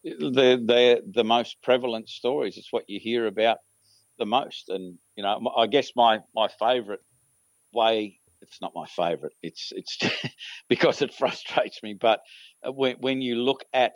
They're, 0.02 0.56
they're 0.56 0.98
the 1.08 1.22
most 1.22 1.62
prevalent 1.62 2.08
stories. 2.08 2.56
It's 2.56 2.72
what 2.72 2.82
you 2.88 2.98
hear 3.00 3.28
about 3.28 3.58
the 4.18 4.26
most. 4.26 4.70
And, 4.70 4.98
you 5.14 5.22
know, 5.22 5.52
I 5.56 5.68
guess 5.68 5.92
my, 5.94 6.18
my 6.34 6.48
favourite 6.58 6.98
way, 7.72 8.18
it's 8.42 8.60
not 8.60 8.72
my 8.74 8.86
favourite, 8.88 9.36
it's, 9.40 9.72
it's 9.76 9.98
because 10.68 11.00
it 11.00 11.14
frustrates 11.14 11.80
me, 11.80 11.94
but 11.94 12.22
uh, 12.66 12.72
when, 12.72 12.96
when 12.98 13.22
you 13.22 13.36
look 13.36 13.62
at 13.72 13.94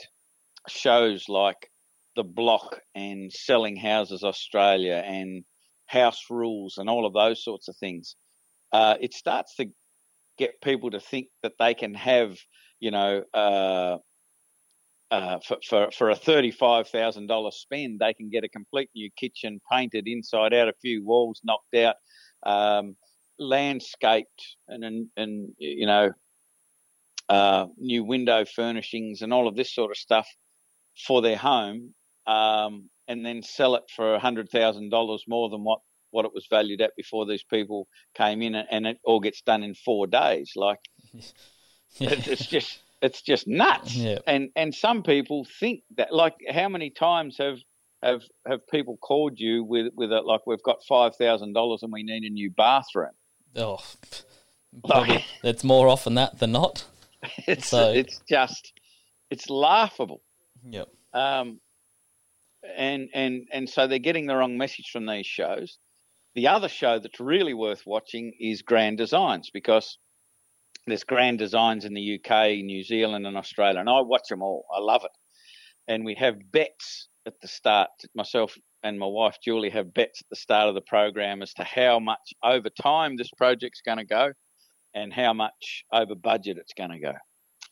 shows 0.69 1.29
like 1.29 1.69
The 2.15 2.23
Block 2.23 2.81
and 2.95 3.33
Selling 3.33 3.75
Houses 3.75 4.23
Australia 4.23 5.03
and 5.05 5.43
house 5.91 6.27
rules 6.31 6.79
and 6.79 6.89
all 6.89 7.05
of 7.05 7.13
those 7.13 7.43
sorts 7.43 7.69
of 7.69 7.77
things, 7.77 8.17
uh, 8.73 8.95
it 9.01 9.13
starts 9.13 9.57
to 9.57 9.67
get 10.39 10.61
people 10.63 10.91
to 10.91 11.01
think 11.01 11.27
that 11.43 11.55
they 11.59 11.75
can 11.75 11.95
have, 11.95 12.39
you 12.79 12.91
know, 12.91 13.23
uh, 13.35 13.99
uh, 15.11 15.41
for, 15.41 15.59
for, 15.69 15.91
for 15.91 16.11
a 16.11 16.15
$35,000 16.15 17.53
spend, 17.53 17.99
they 17.99 18.15
can 18.15 18.31
get 18.31 18.45
a 18.45 18.49
complete 18.49 18.89
new 18.95 19.11
kitchen 19.19 19.61
painted 19.71 20.07
inside 20.07 20.55
out, 20.55 20.69
a 20.69 20.73
few 20.81 21.05
walls 21.05 21.41
knocked 21.43 21.75
out, 21.75 21.97
um, 22.45 22.97
landscaped, 23.41 24.57
and, 24.69 24.85
and, 24.85 25.09
and 25.17 25.49
you 25.59 25.87
know, 25.87 26.13
uh, 27.29 27.67
new 27.77 28.05
window 28.05 28.45
furnishings 28.45 29.23
and 29.23 29.33
all 29.33 29.49
of 29.49 29.57
this 29.57 29.75
sort 29.75 29.91
of 29.91 29.97
stuff 29.97 30.29
for 31.07 31.21
their 31.23 31.37
home 31.37 31.93
um, 32.27 32.89
and 33.11 33.27
then 33.27 33.43
sell 33.43 33.75
it 33.75 33.83
for 33.95 34.17
$100,000 34.17 35.19
more 35.27 35.51
than 35.51 35.65
what, 35.65 35.81
what 36.13 36.25
it 36.25 36.33
was 36.33 36.47
valued 36.49 36.81
at 36.81 36.95
before 36.97 37.27
these 37.27 37.43
people 37.43 37.89
came 38.15 38.41
in, 38.41 38.55
and 38.55 38.87
it 38.87 38.99
all 39.05 39.19
gets 39.19 39.43
done 39.43 39.65
in 39.65 39.75
four 39.75 40.07
days. 40.07 40.53
Like, 40.55 40.79
yeah. 41.99 42.11
it's 42.13 42.47
just 42.47 42.79
it's 43.03 43.23
just 43.23 43.49
nuts. 43.49 43.95
Yeah. 43.97 44.19
And 44.27 44.51
and 44.55 44.75
some 44.75 45.03
people 45.03 45.47
think 45.59 45.83
that 45.97 46.15
like 46.15 46.35
how 46.49 46.69
many 46.69 46.91
times 46.91 47.39
have 47.39 47.59
have 48.03 48.23
have 48.47 48.67
people 48.69 48.97
called 48.97 49.39
you 49.41 49.65
with 49.65 49.93
with 49.95 50.13
a 50.13 50.21
like 50.21 50.47
we've 50.47 50.63
got 50.63 50.79
five 50.89 51.17
thousand 51.17 51.53
dollars 51.53 51.83
and 51.83 51.93
we 51.93 52.03
need 52.03 52.23
a 52.23 52.31
new 52.31 52.51
bathroom. 52.51 53.11
Oh, 53.57 53.83
probably 54.87 55.25
it's 55.43 55.65
more 55.65 55.89
often 55.89 56.15
that 56.15 56.39
than 56.39 56.53
not. 56.53 56.85
It's 57.47 57.69
so. 57.69 57.91
it's 57.91 58.19
just 58.27 58.73
it's 59.31 59.51
laughable. 59.51 60.23
Yep. 60.65 60.89
Um, 61.13 61.61
and 62.77 63.09
and 63.15 63.47
and 63.53 63.69
so 63.69 63.87
they're 63.87 63.99
getting 63.99 64.27
the 64.27 64.37
wrong 64.37 64.59
message 64.59 64.91
from 64.93 65.07
these 65.07 65.27
shows. 65.27 65.79
The 66.35 66.49
other 66.49 66.69
show 66.69 66.99
that's 66.99 67.21
really 67.21 67.55
worth 67.55 67.83
watching 67.87 68.33
is 68.39 68.63
Grand 68.63 68.99
Designs 68.99 69.51
because 69.53 69.99
there's 70.87 71.05
grand 71.05 71.39
designs 71.39 71.85
in 71.85 71.95
the 71.95 72.21
UK, 72.21 72.63
New 72.65 72.83
Zealand, 72.83 73.27
and 73.27 73.37
Australia, 73.37 73.81
and 73.81 73.89
I 73.89 74.01
watch 74.01 74.29
them 74.29 74.43
all. 74.43 74.65
I 74.75 74.81
love 74.81 75.05
it. 75.05 75.11
And 75.89 76.05
we 76.05 76.15
have 76.15 76.53
bets 76.53 77.09
at 77.27 77.35
the 77.43 77.49
start. 77.49 77.91
Myself 78.15 78.57
and 78.83 78.99
my 78.99 79.07
wife 79.07 79.37
Julie 79.45 79.71
have 79.71 79.93
bets 79.93 80.21
at 80.21 80.29
the 80.31 80.37
start 80.37 80.69
of 80.69 80.75
the 80.75 80.81
program 80.81 81.43
as 81.43 81.53
to 81.55 81.65
how 81.65 81.99
much 81.99 82.33
over 82.43 82.71
time 82.71 83.17
this 83.17 83.31
project's 83.37 83.83
going 83.85 83.99
to 83.99 84.05
go, 84.05 84.33
and 84.95 85.13
how 85.13 85.33
much 85.33 85.85
over 85.93 86.15
budget 86.15 86.57
it's 86.59 86.75
going 86.75 86.91
to 86.91 86.99
go. 86.99 87.15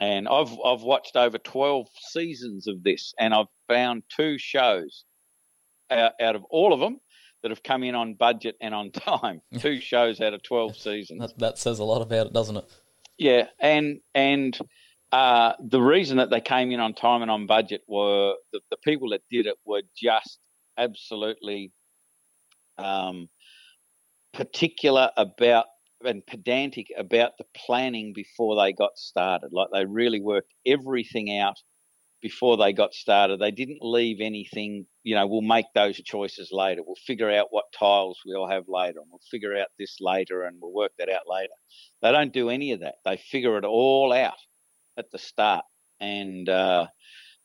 And 0.00 0.28
I've 0.28 0.52
I've 0.64 0.82
watched 0.82 1.16
over 1.16 1.38
12 1.38 1.86
seasons 2.10 2.66
of 2.68 2.82
this, 2.82 3.14
and 3.18 3.34
I've 3.34 3.46
found 3.68 4.04
two 4.16 4.38
shows 4.38 5.04
out, 5.90 6.12
out 6.20 6.36
of 6.36 6.44
all 6.50 6.72
of 6.72 6.80
them 6.80 6.98
that 7.42 7.50
have 7.50 7.62
come 7.62 7.82
in 7.82 7.94
on 7.94 8.14
budget 8.14 8.56
and 8.60 8.74
on 8.74 8.90
time. 8.92 9.40
two 9.58 9.80
shows 9.80 10.20
out 10.20 10.34
of 10.34 10.42
12 10.42 10.76
seasons. 10.76 11.20
That, 11.20 11.38
that 11.38 11.58
says 11.58 11.78
a 11.78 11.84
lot 11.84 12.02
about 12.02 12.28
it, 12.28 12.32
doesn't 12.32 12.56
it? 12.56 12.64
Yeah, 13.18 13.46
and 13.60 13.98
and 14.14 14.56
uh, 15.10 15.54
the 15.58 15.80
reason 15.80 16.18
that 16.18 16.30
they 16.30 16.40
came 16.40 16.70
in 16.70 16.80
on 16.80 16.94
time 16.94 17.22
and 17.22 17.30
on 17.30 17.46
budget 17.46 17.82
were 17.88 18.34
the, 18.52 18.60
the 18.70 18.76
people 18.84 19.10
that 19.10 19.22
did 19.30 19.46
it 19.46 19.56
were 19.64 19.82
just 20.00 20.38
absolutely 20.76 21.72
um, 22.76 23.28
particular 24.32 25.10
about 25.16 25.64
and 26.04 26.26
pedantic 26.26 26.86
about 26.96 27.32
the 27.38 27.44
planning 27.56 28.12
before 28.14 28.56
they 28.56 28.72
got 28.72 28.96
started. 28.96 29.50
Like 29.52 29.68
they 29.72 29.84
really 29.84 30.20
worked 30.20 30.52
everything 30.66 31.38
out 31.38 31.56
before 32.20 32.56
they 32.56 32.72
got 32.72 32.94
started. 32.94 33.40
They 33.40 33.50
didn't 33.50 33.78
leave 33.80 34.18
anything, 34.20 34.86
you 35.02 35.14
know, 35.14 35.26
we'll 35.26 35.40
make 35.40 35.66
those 35.74 35.96
choices 36.02 36.50
later. 36.52 36.82
We'll 36.84 36.96
figure 37.06 37.30
out 37.30 37.48
what 37.50 37.64
tiles 37.78 38.18
we'll 38.26 38.48
have 38.48 38.64
later 38.68 38.98
and 39.00 39.08
we'll 39.10 39.20
figure 39.30 39.56
out 39.56 39.68
this 39.78 39.96
later 40.00 40.44
and 40.44 40.56
we'll 40.60 40.72
work 40.72 40.92
that 40.98 41.08
out 41.08 41.22
later. 41.28 41.52
They 42.02 42.12
don't 42.12 42.32
do 42.32 42.50
any 42.50 42.72
of 42.72 42.80
that. 42.80 42.96
They 43.04 43.16
figure 43.16 43.56
it 43.58 43.64
all 43.64 44.12
out 44.12 44.38
at 44.96 45.10
the 45.12 45.18
start. 45.18 45.64
And, 46.00 46.48
uh, 46.48 46.86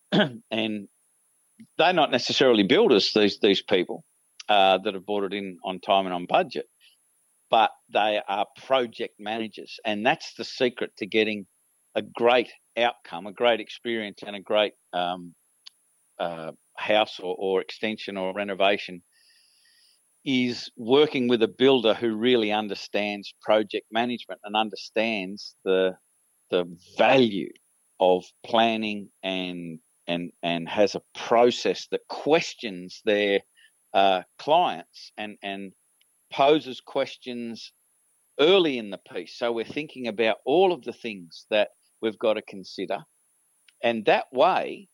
and 0.52 0.88
they're 1.78 1.94
not 1.94 2.12
necessarily 2.12 2.64
builders, 2.64 3.14
these, 3.14 3.40
these 3.40 3.62
people 3.62 4.04
uh, 4.50 4.80
that 4.84 4.94
have 4.94 5.06
bought 5.06 5.24
it 5.24 5.34
in 5.34 5.58
on 5.64 5.80
time 5.80 6.06
and 6.06 6.14
on 6.14 6.26
budget, 6.26 6.66
but 7.54 7.70
they 7.94 8.20
are 8.28 8.48
project 8.66 9.14
managers. 9.20 9.80
And 9.86 10.04
that's 10.04 10.34
the 10.34 10.44
secret 10.44 10.90
to 10.98 11.06
getting 11.06 11.46
a 11.94 12.02
great 12.02 12.52
outcome, 12.76 13.28
a 13.28 13.32
great 13.32 13.60
experience, 13.60 14.22
and 14.26 14.36
a 14.36 14.40
great 14.40 14.74
um, 14.92 15.36
uh, 16.20 16.54
house 16.76 17.20
or, 17.20 17.36
or 17.38 17.62
extension 17.62 18.18
or 18.18 18.34
renovation 18.34 19.04
is 20.26 20.72
working 20.78 21.28
with 21.28 21.44
a 21.44 21.48
builder 21.48 21.94
who 21.94 22.16
really 22.16 22.52
understands 22.52 23.36
project 23.40 23.86
management 23.92 24.42
and 24.44 24.56
understands 24.56 25.56
the 25.64 25.92
the 26.50 26.66
value 26.98 27.52
of 28.00 28.24
planning 28.44 29.10
and 29.22 29.78
and 30.08 30.32
and 30.42 30.68
has 30.68 30.96
a 30.96 31.02
process 31.14 31.88
that 31.92 32.02
questions 32.10 33.02
their 33.06 33.42
uh, 33.94 34.24
clients 34.40 35.12
and 35.20 35.38
and 35.44 35.72
poses 36.34 36.82
questions 36.82 37.72
early 38.40 38.78
in 38.78 38.90
the 38.90 38.98
piece. 38.98 39.38
So 39.38 39.52
we're 39.52 39.66
thinking 39.66 40.08
about 40.08 40.38
all 40.46 40.74
of 40.74 40.84
the 40.84 40.94
things 40.94 41.46
that 41.50 41.70
we've 42.02 42.18
got 42.18 42.34
to 42.34 42.42
consider. 42.42 43.00
And 43.84 44.06
that 44.06 44.26
way, 44.34 44.90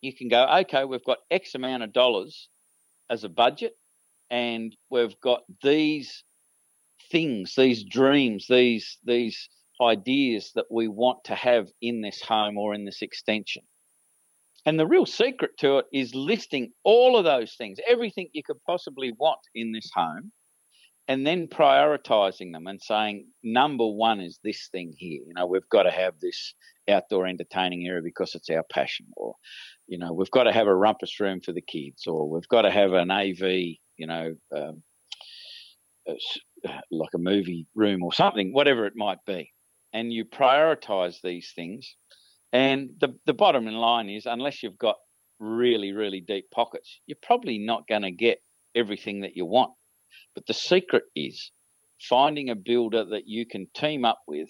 you 0.00 0.14
can 0.14 0.28
go, 0.28 0.46
okay, 0.60 0.84
we've 0.84 1.04
got 1.04 1.18
X 1.30 1.54
amount 1.54 1.82
of 1.82 1.92
dollars 1.92 2.48
as 3.10 3.24
a 3.24 3.28
budget, 3.28 3.74
and 4.30 4.74
we've 4.90 5.18
got 5.20 5.42
these 5.62 6.24
things, 7.10 7.54
these 7.56 7.84
dreams, 7.84 8.46
these 8.48 8.98
these 9.04 9.48
ideas 9.80 10.52
that 10.54 10.66
we 10.70 10.88
want 10.88 11.22
to 11.24 11.34
have 11.34 11.68
in 11.82 12.00
this 12.00 12.20
home 12.22 12.56
or 12.56 12.74
in 12.74 12.84
this 12.84 13.02
extension. 13.02 13.62
And 14.64 14.80
the 14.80 14.86
real 14.86 15.06
secret 15.06 15.52
to 15.58 15.78
it 15.78 15.86
is 15.92 16.14
listing 16.14 16.72
all 16.82 17.16
of 17.16 17.24
those 17.24 17.54
things, 17.54 17.78
everything 17.88 18.28
you 18.32 18.42
could 18.42 18.62
possibly 18.66 19.12
want 19.16 19.38
in 19.54 19.70
this 19.70 19.90
home, 19.94 20.32
and 21.08 21.26
then 21.26 21.46
prioritizing 21.46 22.52
them 22.52 22.66
and 22.66 22.82
saying 22.82 23.26
number 23.42 23.86
one 23.86 24.20
is 24.20 24.38
this 24.42 24.68
thing 24.72 24.92
here. 24.96 25.20
You 25.26 25.34
know 25.34 25.46
we've 25.46 25.68
got 25.70 25.84
to 25.84 25.90
have 25.90 26.14
this 26.20 26.54
outdoor 26.88 27.26
entertaining 27.26 27.86
area 27.86 28.02
because 28.02 28.34
it's 28.34 28.50
our 28.50 28.64
passion 28.70 29.06
or 29.16 29.34
you 29.86 29.98
know 29.98 30.12
we've 30.12 30.30
got 30.30 30.44
to 30.44 30.52
have 30.52 30.66
a 30.66 30.74
rumpus 30.74 31.18
room 31.20 31.40
for 31.40 31.52
the 31.52 31.62
kids 31.62 32.06
or 32.06 32.28
we've 32.28 32.48
got 32.48 32.62
to 32.62 32.70
have 32.70 32.92
an 32.92 33.10
av 33.10 33.40
you 33.40 34.06
know 34.06 34.34
um, 34.56 34.82
like 36.90 37.14
a 37.14 37.18
movie 37.18 37.66
room 37.74 38.02
or 38.02 38.12
something 38.12 38.52
whatever 38.52 38.86
it 38.86 38.94
might 38.96 39.24
be. 39.26 39.52
And 39.92 40.12
you 40.12 40.26
prioritize 40.26 41.16
these 41.22 41.52
things. 41.54 41.96
And 42.52 42.90
the, 43.00 43.14
the 43.24 43.32
bottom 43.32 43.64
line 43.66 44.10
is 44.10 44.26
unless 44.26 44.62
you've 44.62 44.78
got 44.78 44.96
really 45.38 45.92
really 45.92 46.22
deep 46.22 46.46
pockets 46.50 47.00
you're 47.06 47.18
probably 47.22 47.58
not 47.58 47.86
going 47.88 48.00
to 48.00 48.10
get 48.10 48.38
everything 48.74 49.20
that 49.20 49.36
you 49.36 49.44
want 49.44 49.72
but 50.34 50.46
the 50.46 50.54
secret 50.54 51.04
is 51.14 51.50
finding 52.00 52.50
a 52.50 52.54
builder 52.54 53.04
that 53.04 53.26
you 53.26 53.46
can 53.46 53.66
team 53.74 54.04
up 54.04 54.20
with, 54.26 54.48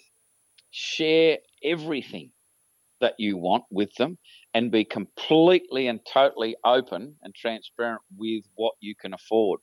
share 0.71 1.37
everything 1.63 2.31
that 2.99 3.15
you 3.17 3.37
want 3.37 3.63
with 3.69 3.93
them 3.95 4.17
and 4.53 4.71
be 4.71 4.83
completely 4.83 5.87
and 5.87 5.99
totally 6.11 6.55
open 6.65 7.15
and 7.21 7.33
transparent 7.35 8.01
with 8.17 8.43
what 8.55 8.73
you 8.79 8.95
can 8.95 9.13
afford. 9.13 9.59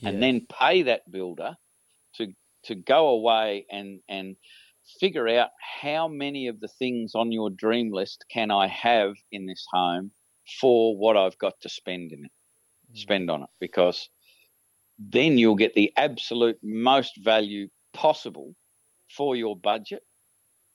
Yeah. 0.00 0.10
And 0.10 0.22
then 0.22 0.46
pay 0.60 0.82
that 0.82 1.10
builder 1.10 1.56
to 2.16 2.28
to 2.64 2.74
go 2.74 3.08
away 3.08 3.66
and 3.70 4.00
and 4.08 4.36
figure 5.00 5.28
out 5.28 5.50
how 5.82 6.08
many 6.08 6.48
of 6.48 6.60
the 6.60 6.68
things 6.68 7.12
on 7.14 7.32
your 7.32 7.50
dream 7.50 7.92
list 7.92 8.24
can 8.30 8.50
I 8.50 8.66
have 8.68 9.14
in 9.30 9.46
this 9.46 9.64
home 9.72 10.10
for 10.60 10.96
what 10.96 11.16
I've 11.16 11.38
got 11.38 11.54
to 11.62 11.68
spend 11.68 12.12
in 12.12 12.24
it, 12.24 12.32
mm. 12.92 12.98
spend 12.98 13.30
on 13.30 13.42
it, 13.42 13.48
because 13.60 14.08
then 15.10 15.38
you'll 15.38 15.56
get 15.56 15.74
the 15.74 15.92
absolute 15.96 16.58
most 16.62 17.16
value 17.16 17.68
possible 17.92 18.54
for 19.08 19.36
your 19.36 19.56
budget. 19.56 20.02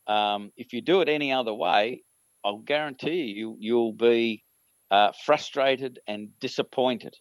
Um, 0.08 0.52
if 0.58 0.74
you 0.74 0.82
do 0.82 1.02
it 1.02 1.10
any 1.10 1.32
other 1.32 1.54
way, 1.54 2.04
I'll 2.44 2.60
guarantee 2.60 3.34
you 3.36 3.58
you'll 3.60 3.94
be 3.94 4.44
uh, 4.90 5.12
frustrated 5.26 6.00
and 6.08 6.30
disappointed. 6.40 7.16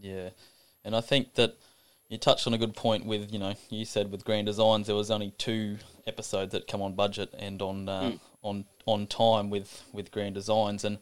Yeah, 0.00 0.30
and 0.84 0.94
I 0.94 1.00
think 1.00 1.34
that 1.34 1.56
you 2.08 2.18
touched 2.18 2.46
on 2.46 2.54
a 2.54 2.58
good 2.58 2.74
point 2.74 3.06
with 3.06 3.32
you 3.32 3.38
know 3.38 3.54
you 3.70 3.84
said 3.84 4.10
with 4.10 4.24
Grand 4.24 4.46
Designs 4.46 4.86
there 4.86 4.96
was 4.96 5.10
only 5.10 5.32
two 5.38 5.78
episodes 6.06 6.52
that 6.52 6.68
come 6.68 6.82
on 6.82 6.94
budget 6.94 7.34
and 7.38 7.60
on 7.60 7.88
uh, 7.88 8.02
mm. 8.02 8.20
on 8.42 8.64
on 8.86 9.06
time 9.06 9.50
with 9.50 9.84
with 9.92 10.10
Grand 10.10 10.34
Designs, 10.34 10.84
and 10.84 10.98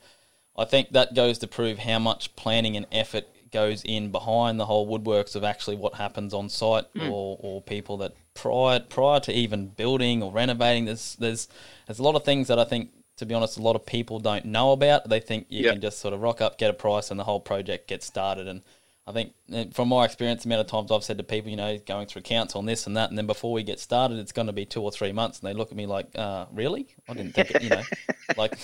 I 0.56 0.64
think 0.64 0.92
that 0.92 1.14
goes 1.14 1.38
to 1.38 1.46
prove 1.46 1.78
how 1.78 1.98
much 1.98 2.34
planning 2.36 2.76
and 2.76 2.86
effort 2.92 3.26
goes 3.50 3.82
in 3.84 4.10
behind 4.10 4.58
the 4.58 4.66
whole 4.66 4.86
woodworks 4.86 5.34
of 5.34 5.44
actually 5.44 5.76
what 5.76 5.94
happens 5.94 6.32
on 6.34 6.48
site 6.48 6.92
mm. 6.94 7.10
or, 7.10 7.38
or 7.40 7.62
people 7.62 7.96
that 7.98 8.14
prior 8.34 8.80
prior 8.80 9.20
to 9.20 9.32
even 9.32 9.66
building 9.66 10.22
or 10.22 10.32
renovating 10.32 10.84
there's 10.84 11.16
there's 11.16 11.48
there's 11.86 11.98
a 11.98 12.02
lot 12.02 12.14
of 12.14 12.24
things 12.24 12.48
that 12.48 12.58
I 12.58 12.64
think 12.64 12.90
to 13.16 13.26
be 13.26 13.34
honest 13.34 13.58
a 13.58 13.62
lot 13.62 13.76
of 13.76 13.84
people 13.84 14.18
don't 14.18 14.44
know 14.44 14.72
about 14.72 15.08
they 15.08 15.20
think 15.20 15.46
you 15.48 15.64
yep. 15.64 15.74
can 15.74 15.80
just 15.82 15.98
sort 15.98 16.14
of 16.14 16.20
rock 16.20 16.40
up 16.40 16.58
get 16.58 16.70
a 16.70 16.74
price 16.74 17.10
and 17.10 17.18
the 17.18 17.24
whole 17.24 17.40
project 17.40 17.88
gets 17.88 18.06
started 18.06 18.48
and 18.48 18.62
I 19.06 19.12
think 19.12 19.32
eh, 19.52 19.64
from 19.72 19.88
my 19.88 20.04
experience, 20.04 20.42
the 20.42 20.48
amount 20.48 20.60
of 20.60 20.66
times 20.66 20.92
I've 20.92 21.04
said 21.04 21.18
to 21.18 21.24
people, 21.24 21.50
you 21.50 21.56
know, 21.56 21.78
going 21.86 22.06
through 22.06 22.20
accounts 22.20 22.54
on 22.54 22.66
this 22.66 22.86
and 22.86 22.96
that, 22.96 23.08
and 23.08 23.18
then 23.18 23.26
before 23.26 23.52
we 23.52 23.62
get 23.62 23.80
started, 23.80 24.18
it's 24.18 24.32
going 24.32 24.46
to 24.46 24.52
be 24.52 24.66
two 24.66 24.82
or 24.82 24.92
three 24.92 25.12
months, 25.12 25.40
and 25.40 25.48
they 25.48 25.54
look 25.54 25.70
at 25.70 25.76
me 25.76 25.86
like, 25.86 26.06
uh, 26.14 26.46
"Really? 26.52 26.86
I 27.08 27.14
didn't 27.14 27.32
think 27.32 27.50
it." 27.50 27.62
You 27.62 27.70
know, 27.70 27.82
like, 28.36 28.58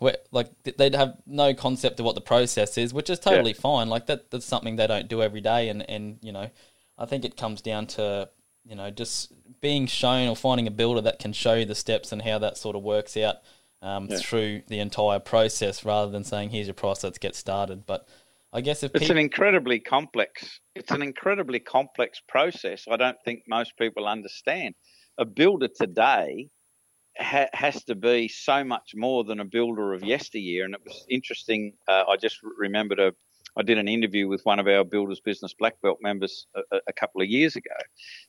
like 0.32 0.50
they'd 0.76 0.94
have 0.94 1.16
no 1.26 1.54
concept 1.54 2.00
of 2.00 2.06
what 2.06 2.14
the 2.14 2.20
process 2.20 2.76
is, 2.78 2.92
which 2.92 3.10
is 3.10 3.18
totally 3.18 3.52
yeah. 3.52 3.60
fine. 3.60 3.88
Like 3.88 4.06
that, 4.06 4.30
that's 4.30 4.46
something 4.46 4.76
they 4.76 4.86
don't 4.86 5.08
do 5.08 5.22
every 5.22 5.40
day, 5.40 5.68
and 5.68 5.88
and 5.88 6.18
you 6.22 6.32
know, 6.32 6.50
I 6.98 7.06
think 7.06 7.24
it 7.24 7.36
comes 7.36 7.60
down 7.60 7.86
to 7.88 8.30
you 8.64 8.74
know 8.74 8.90
just 8.90 9.32
being 9.60 9.86
shown 9.86 10.28
or 10.28 10.36
finding 10.36 10.66
a 10.66 10.70
builder 10.70 11.02
that 11.02 11.18
can 11.18 11.32
show 11.32 11.54
you 11.54 11.66
the 11.66 11.74
steps 11.74 12.10
and 12.10 12.22
how 12.22 12.38
that 12.38 12.56
sort 12.56 12.74
of 12.74 12.82
works 12.82 13.16
out 13.16 13.36
um, 13.82 14.08
yeah. 14.10 14.16
through 14.16 14.62
the 14.68 14.78
entire 14.78 15.20
process, 15.20 15.84
rather 15.84 16.10
than 16.10 16.24
saying, 16.24 16.50
"Here's 16.50 16.66
your 16.66 16.74
price, 16.74 17.04
let's 17.04 17.18
get 17.18 17.36
started." 17.36 17.86
But 17.86 18.08
I 18.54 18.60
guess 18.60 18.84
if 18.84 18.92
it's 18.94 19.10
an 19.10 19.18
incredibly 19.18 19.80
complex, 19.80 20.60
it's 20.76 20.92
an 20.92 21.02
incredibly 21.02 21.58
complex 21.58 22.22
process. 22.28 22.84
I 22.88 22.96
don't 22.96 23.16
think 23.24 23.42
most 23.48 23.76
people 23.76 24.06
understand. 24.06 24.76
A 25.18 25.24
builder 25.24 25.68
today 25.68 26.50
ha- 27.18 27.48
has 27.52 27.82
to 27.84 27.96
be 27.96 28.28
so 28.28 28.62
much 28.62 28.92
more 28.94 29.24
than 29.24 29.40
a 29.40 29.44
builder 29.44 29.92
of 29.92 30.04
yesteryear. 30.04 30.64
And 30.64 30.74
it 30.74 30.80
was 30.84 31.04
interesting. 31.10 31.72
Uh, 31.88 32.04
I 32.08 32.16
just 32.16 32.38
remembered 32.56 33.00
a, 33.00 33.12
I 33.56 33.62
did 33.62 33.78
an 33.78 33.88
interview 33.88 34.28
with 34.28 34.42
one 34.44 34.60
of 34.60 34.68
our 34.68 34.84
builders 34.84 35.20
business 35.20 35.52
black 35.58 35.80
belt 35.82 35.98
members 36.00 36.46
a, 36.54 36.78
a 36.86 36.92
couple 36.92 37.22
of 37.22 37.28
years 37.28 37.56
ago, 37.56 37.76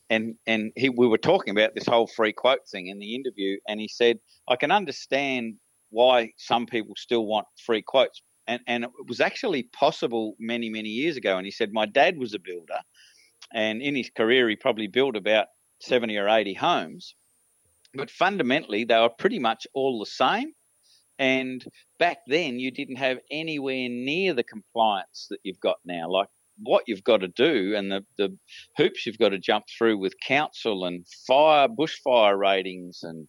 and 0.10 0.36
and 0.46 0.72
he, 0.76 0.90
we 0.90 1.08
were 1.08 1.18
talking 1.18 1.52
about 1.52 1.74
this 1.74 1.88
whole 1.88 2.08
free 2.08 2.34
quote 2.34 2.68
thing 2.72 2.88
in 2.88 3.00
the 3.00 3.16
interview, 3.16 3.58
and 3.68 3.80
he 3.80 3.88
said 3.88 4.20
I 4.48 4.56
can 4.56 4.72
understand 4.72 5.56
why 5.90 6.32
some 6.38 6.66
people 6.66 6.94
still 6.96 7.26
want 7.26 7.48
free 7.66 7.82
quotes 7.82 8.22
and, 8.48 8.62
and 8.68 8.84
it 8.84 8.92
was 9.08 9.22
actually 9.22 9.64
possible 9.64 10.36
many, 10.40 10.70
many 10.70 10.90
years 10.90 11.18
ago. 11.18 11.38
And 11.38 11.46
he 11.46 11.52
said, 11.52 11.72
My 11.74 11.86
dad 11.86 12.18
was 12.18 12.34
a 12.34 12.40
builder, 12.40 12.80
and 13.54 13.82
in 13.82 13.96
his 13.96 14.10
career, 14.16 14.50
he 14.50 14.56
probably 14.56 14.88
built 14.88 15.16
about 15.16 15.48
70 15.82 16.18
or 16.18 16.30
80 16.30 16.54
homes. 16.56 17.16
But 17.94 18.12
fundamentally, 18.12 18.84
they 18.84 19.00
were 19.00 19.10
pretty 19.10 19.40
much 19.40 19.68
all 19.74 20.00
the 20.00 20.06
same. 20.06 20.54
And 21.18 21.64
back 21.98 22.18
then, 22.28 22.60
you 22.60 22.72
didn't 22.72 22.98
have 22.98 23.20
anywhere 23.32 23.88
near 23.90 24.34
the 24.34 24.44
compliance 24.44 25.28
that 25.30 25.40
you've 25.44 25.62
got 25.62 25.78
now. 25.86 26.10
Like 26.10 26.28
what 26.62 26.84
you've 26.88 27.04
got 27.04 27.22
to 27.22 27.28
do 27.30 27.74
and 27.76 27.92
the, 27.92 28.06
the 28.18 28.38
hoops 28.78 29.06
you've 29.06 29.18
got 29.18 29.30
to 29.30 29.40
jump 29.40 29.66
through 29.78 29.98
with 29.98 30.20
council 30.20 30.86
and 30.86 31.06
fire, 31.28 31.68
bushfire 31.68 32.38
ratings 32.38 33.00
and 33.04 33.28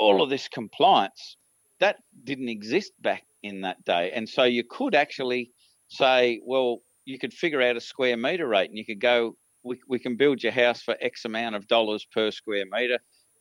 all 0.00 0.22
of 0.22 0.30
this 0.30 0.48
compliance, 0.48 1.36
that 1.80 1.96
didn't 2.24 2.48
exist 2.48 2.92
back 3.00 3.24
in 3.42 3.62
that 3.62 3.84
day. 3.84 4.10
And 4.14 4.28
so 4.28 4.44
you 4.44 4.64
could 4.68 4.94
actually 4.94 5.50
say, 5.88 6.40
well, 6.44 6.78
you 7.04 7.18
could 7.18 7.32
figure 7.32 7.62
out 7.62 7.76
a 7.76 7.80
square 7.80 8.16
meter 8.16 8.46
rate 8.46 8.68
and 8.68 8.78
you 8.78 8.84
could 8.84 9.00
go, 9.00 9.34
we, 9.64 9.80
we 9.88 9.98
can 9.98 10.16
build 10.16 10.42
your 10.42 10.52
house 10.52 10.82
for 10.82 10.96
X 11.00 11.24
amount 11.24 11.56
of 11.56 11.66
dollars 11.66 12.06
per 12.12 12.30
square 12.30 12.64
meter. 12.70 12.98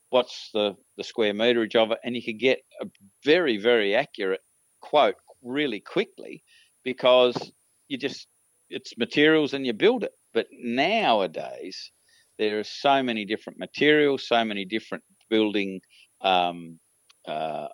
What's 0.09 0.49
the, 0.53 0.75
the 0.97 1.03
square 1.03 1.33
meterage 1.33 1.75
of 1.75 1.91
it? 1.91 1.99
And 2.03 2.15
you 2.15 2.23
could 2.23 2.39
get 2.39 2.59
a 2.81 2.85
very, 3.25 3.57
very 3.57 3.95
accurate 3.95 4.41
quote 4.81 5.15
really 5.43 5.81
quickly 5.81 6.43
because 6.83 7.51
you 7.87 7.97
just, 7.97 8.27
it's 8.69 8.97
materials 8.97 9.53
and 9.53 9.65
you 9.65 9.73
build 9.73 10.03
it. 10.03 10.11
But 10.33 10.47
nowadays, 10.51 11.91
there 12.39 12.59
are 12.59 12.63
so 12.63 13.03
many 13.03 13.25
different 13.25 13.59
materials, 13.59 14.27
so 14.27 14.45
many 14.45 14.65
different 14.65 15.03
building 15.29 15.81
um, 16.21 16.79
uh, 17.27 17.67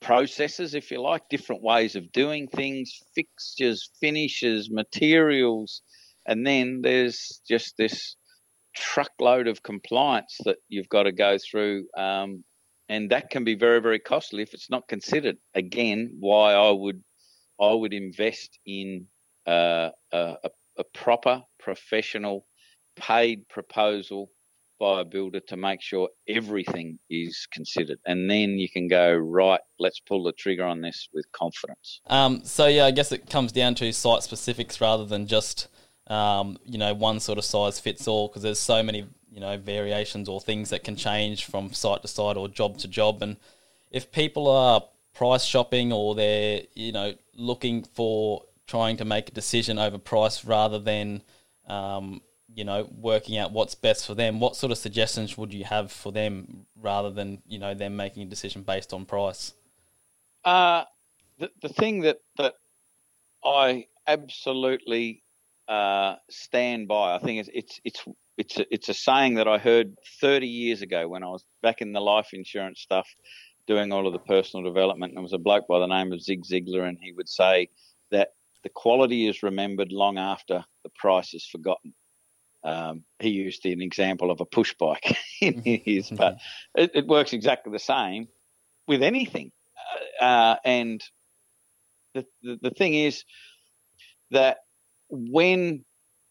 processes, 0.00 0.74
if 0.74 0.90
you 0.90 1.00
like, 1.00 1.28
different 1.28 1.62
ways 1.62 1.96
of 1.96 2.12
doing 2.12 2.48
things, 2.48 2.98
fixtures, 3.14 3.90
finishes, 4.00 4.70
materials, 4.70 5.82
and 6.26 6.46
then 6.46 6.80
there's 6.82 7.40
just 7.48 7.76
this 7.76 8.16
truckload 8.74 9.48
of 9.48 9.62
compliance 9.62 10.36
that 10.44 10.56
you've 10.68 10.88
got 10.88 11.04
to 11.04 11.12
go 11.12 11.36
through, 11.38 11.86
um, 11.96 12.44
and 12.88 13.10
that 13.10 13.30
can 13.30 13.44
be 13.44 13.54
very, 13.54 13.80
very 13.80 13.98
costly 13.98 14.42
if 14.42 14.54
it's 14.54 14.70
not 14.70 14.88
considered. 14.88 15.36
Again, 15.54 16.16
why 16.18 16.54
I 16.54 16.70
would 16.70 17.02
I 17.60 17.74
would 17.74 17.92
invest 17.92 18.58
in 18.64 19.06
uh, 19.46 19.90
a, 20.12 20.36
a 20.78 20.84
proper, 20.94 21.42
professional, 21.58 22.46
paid 22.96 23.48
proposal 23.48 24.30
by 24.80 25.02
a 25.02 25.04
builder 25.04 25.40
to 25.40 25.56
make 25.56 25.82
sure 25.82 26.08
everything 26.26 26.98
is 27.10 27.46
considered. 27.52 27.98
And 28.06 28.30
then 28.30 28.58
you 28.58 28.68
can 28.68 28.88
go, 28.88 29.12
right, 29.12 29.60
let's 29.78 30.00
pull 30.00 30.24
the 30.24 30.32
trigger 30.32 30.64
on 30.64 30.80
this 30.80 31.08
with 31.12 31.30
confidence. 31.32 32.00
Um, 32.06 32.40
so, 32.44 32.66
yeah, 32.66 32.86
I 32.86 32.90
guess 32.90 33.12
it 33.12 33.28
comes 33.28 33.52
down 33.52 33.74
to 33.76 33.92
site 33.92 34.22
specifics 34.22 34.80
rather 34.80 35.04
than 35.04 35.26
just, 35.26 35.68
um, 36.06 36.56
you 36.64 36.78
know, 36.78 36.94
one 36.94 37.20
sort 37.20 37.38
of 37.38 37.44
size 37.44 37.78
fits 37.78 38.08
all 38.08 38.28
because 38.28 38.42
there's 38.42 38.58
so 38.58 38.82
many, 38.82 39.06
you 39.30 39.40
know, 39.40 39.58
variations 39.58 40.28
or 40.28 40.40
things 40.40 40.70
that 40.70 40.82
can 40.82 40.96
change 40.96 41.44
from 41.44 41.74
site 41.74 42.00
to 42.02 42.08
site 42.08 42.38
or 42.38 42.48
job 42.48 42.78
to 42.78 42.88
job. 42.88 43.22
And 43.22 43.36
if 43.90 44.10
people 44.10 44.48
are 44.48 44.82
price 45.12 45.44
shopping 45.44 45.92
or 45.92 46.14
they're, 46.14 46.62
you 46.74 46.92
know, 46.92 47.14
looking 47.34 47.84
for 47.84 48.44
trying 48.66 48.96
to 48.96 49.04
make 49.04 49.28
a 49.28 49.32
decision 49.32 49.78
over 49.78 49.98
price 49.98 50.42
rather 50.42 50.78
than, 50.78 51.22
um, 51.68 52.22
you 52.54 52.64
know, 52.64 52.88
working 52.96 53.38
out 53.38 53.52
what's 53.52 53.74
best 53.74 54.06
for 54.06 54.14
them, 54.14 54.40
what 54.40 54.56
sort 54.56 54.72
of 54.72 54.78
suggestions 54.78 55.38
would 55.38 55.52
you 55.52 55.64
have 55.64 55.92
for 55.92 56.12
them 56.12 56.66
rather 56.80 57.10
than, 57.10 57.42
you 57.46 57.58
know, 57.58 57.74
them 57.74 57.96
making 57.96 58.22
a 58.22 58.26
decision 58.26 58.62
based 58.62 58.92
on 58.92 59.04
price? 59.04 59.54
Uh, 60.44 60.84
the, 61.38 61.50
the 61.62 61.68
thing 61.68 62.00
that, 62.00 62.20
that 62.38 62.54
I 63.44 63.86
absolutely 64.06 65.22
uh, 65.68 66.16
stand 66.28 66.88
by, 66.88 67.14
I 67.14 67.18
think 67.18 67.40
it's, 67.40 67.50
it's, 67.52 67.80
it's, 67.84 68.04
it's, 68.36 68.58
a, 68.58 68.74
it's 68.74 68.88
a 68.88 68.94
saying 68.94 69.34
that 69.34 69.46
I 69.46 69.58
heard 69.58 69.96
30 70.20 70.46
years 70.46 70.82
ago 70.82 71.08
when 71.08 71.22
I 71.22 71.28
was 71.28 71.44
back 71.62 71.80
in 71.80 71.92
the 71.92 72.00
life 72.00 72.30
insurance 72.32 72.80
stuff, 72.80 73.08
doing 73.66 73.92
all 73.92 74.06
of 74.06 74.12
the 74.12 74.18
personal 74.18 74.64
development. 74.64 75.10
And 75.10 75.18
there 75.18 75.22
was 75.22 75.32
a 75.32 75.38
bloke 75.38 75.68
by 75.68 75.78
the 75.78 75.86
name 75.86 76.12
of 76.12 76.22
Zig 76.22 76.44
Ziglar, 76.44 76.88
and 76.88 76.98
he 77.00 77.12
would 77.12 77.28
say 77.28 77.68
that 78.10 78.30
the 78.62 78.70
quality 78.70 79.28
is 79.28 79.42
remembered 79.42 79.92
long 79.92 80.18
after 80.18 80.64
the 80.82 80.90
price 80.96 81.34
is 81.34 81.46
forgotten. 81.46 81.94
Um, 82.62 83.04
he 83.18 83.30
used 83.30 83.64
an 83.64 83.80
example 83.80 84.30
of 84.30 84.40
a 84.40 84.44
push 84.44 84.74
bike 84.78 85.16
in 85.40 85.62
his, 85.64 86.10
but 86.10 86.36
it, 86.74 86.90
it, 86.94 87.06
works 87.06 87.32
exactly 87.32 87.72
the 87.72 87.78
same 87.78 88.28
with 88.86 89.02
anything. 89.02 89.50
Uh, 90.20 90.24
uh, 90.24 90.56
and 90.64 91.02
the, 92.14 92.26
the, 92.42 92.58
the 92.60 92.70
thing 92.70 92.94
is 92.94 93.24
that 94.30 94.58
when 95.08 95.84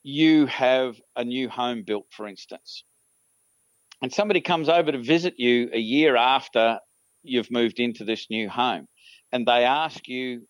you 0.04 0.46
have 0.46 1.02
a 1.16 1.24
new 1.24 1.50
home 1.50 1.84
built, 1.84 2.06
for 2.12 2.28
instance, 2.28 2.84
and 4.02 4.14
somebody 4.14 4.40
comes 4.42 4.70
over 4.70 4.92
to 4.92 5.02
visit 5.02 5.34
you 5.38 5.70
a 5.74 5.80
year 5.80 6.16
after 6.16 6.80
you've 7.24 7.52
moved 7.52 7.80
into 7.80 8.06
this 8.06 8.28
new 8.30 8.48
home, 8.48 8.88
and 9.32 9.46
they 9.46 9.66
ask 9.66 10.08
you, 10.08 10.48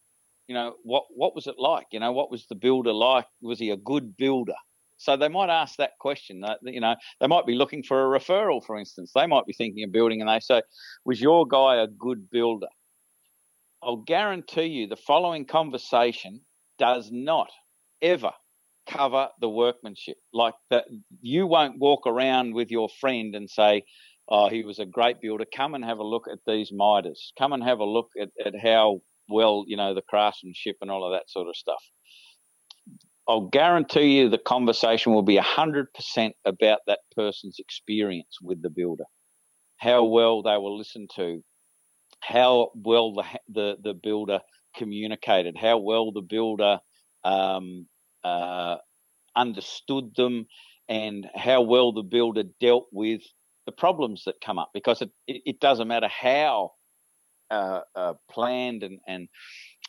you 0.47 0.55
know, 0.55 0.75
what 0.83 1.05
what 1.15 1.35
was 1.35 1.47
it 1.47 1.55
like? 1.57 1.87
You 1.91 1.99
know, 1.99 2.11
what 2.11 2.29
was 2.29 2.45
the 2.47 2.55
builder 2.55 2.93
like? 2.93 3.25
Was 3.41 3.59
he 3.59 3.69
a 3.69 3.77
good 3.77 4.17
builder? 4.17 4.55
So 4.99 5.15
they 5.15 5.29
might 5.29 5.49
ask 5.49 5.77
that 5.77 5.97
question. 5.99 6.41
That 6.41 6.59
you 6.61 6.81
know, 6.81 6.95
they 7.19 7.27
might 7.27 7.45
be 7.45 7.55
looking 7.55 7.83
for 7.83 8.03
a 8.03 8.19
referral, 8.19 8.63
for 8.63 8.77
instance. 8.77 9.11
They 9.15 9.27
might 9.27 9.45
be 9.45 9.53
thinking 9.53 9.83
of 9.85 9.91
building, 9.93 10.21
and 10.21 10.29
they 10.29 10.41
say, 10.41 10.61
"Was 11.05 11.21
your 11.21 11.47
guy 11.47 11.77
a 11.77 11.87
good 11.87 12.29
builder?" 12.29 12.67
I'll 13.81 13.95
guarantee 13.95 14.65
you, 14.65 14.87
the 14.87 14.97
following 14.97 15.45
conversation 15.45 16.41
does 16.77 17.09
not 17.11 17.49
ever 18.01 18.33
cover 18.87 19.29
the 19.39 19.49
workmanship. 19.49 20.17
Like 20.33 20.55
that, 20.69 20.85
you 21.21 21.47
won't 21.47 21.79
walk 21.79 22.05
around 22.05 22.53
with 22.53 22.69
your 22.69 22.89
friend 22.89 23.35
and 23.35 23.49
say, 23.49 23.83
"Oh, 24.27 24.49
he 24.49 24.65
was 24.65 24.79
a 24.79 24.85
great 24.85 25.21
builder. 25.21 25.45
Come 25.45 25.75
and 25.75 25.85
have 25.85 25.99
a 25.99 26.03
look 26.03 26.27
at 26.27 26.39
these 26.45 26.73
miters. 26.73 27.31
Come 27.39 27.53
and 27.53 27.63
have 27.63 27.79
a 27.79 27.85
look 27.85 28.09
at, 28.19 28.31
at 28.45 28.53
how 28.59 29.01
well 29.29 29.63
you 29.65 29.77
know 29.77 29.93
the 29.93 30.01
craftsmanship 30.01 30.75
and 30.81 30.91
all 30.91 31.05
of 31.05 31.13
that 31.13 31.29
sort 31.29 31.47
of 31.47 31.55
stuff." 31.55 31.83
I'll 33.29 33.47
guarantee 33.47 34.17
you 34.17 34.29
the 34.29 34.39
conversation 34.39 35.13
will 35.13 35.21
be 35.21 35.37
100% 35.37 35.85
about 36.45 36.79
that 36.87 36.99
person's 37.15 37.57
experience 37.59 38.39
with 38.41 38.63
the 38.63 38.71
builder, 38.71 39.03
how 39.77 40.05
well 40.05 40.41
they 40.41 40.57
were 40.57 40.71
listened 40.71 41.11
to, 41.15 41.43
how 42.21 42.71
well 42.73 43.13
the, 43.13 43.23
the, 43.47 43.75
the 43.83 43.93
builder 43.93 44.39
communicated, 44.75 45.55
how 45.55 45.77
well 45.77 46.11
the 46.11 46.23
builder 46.23 46.79
um, 47.23 47.85
uh, 48.23 48.77
understood 49.35 50.15
them, 50.15 50.47
and 50.87 51.27
how 51.35 51.61
well 51.61 51.91
the 51.91 52.01
builder 52.01 52.45
dealt 52.59 52.87
with 52.91 53.21
the 53.67 53.71
problems 53.71 54.23
that 54.25 54.41
come 54.43 54.57
up. 54.57 54.71
Because 54.73 55.03
it, 55.03 55.11
it, 55.27 55.59
doesn't 55.59 55.87
matter 55.87 56.07
how 56.07 56.71
uh, 57.51 57.81
uh, 57.95 58.13
planned 58.31 58.81
and, 58.81 58.99
and 59.07 59.27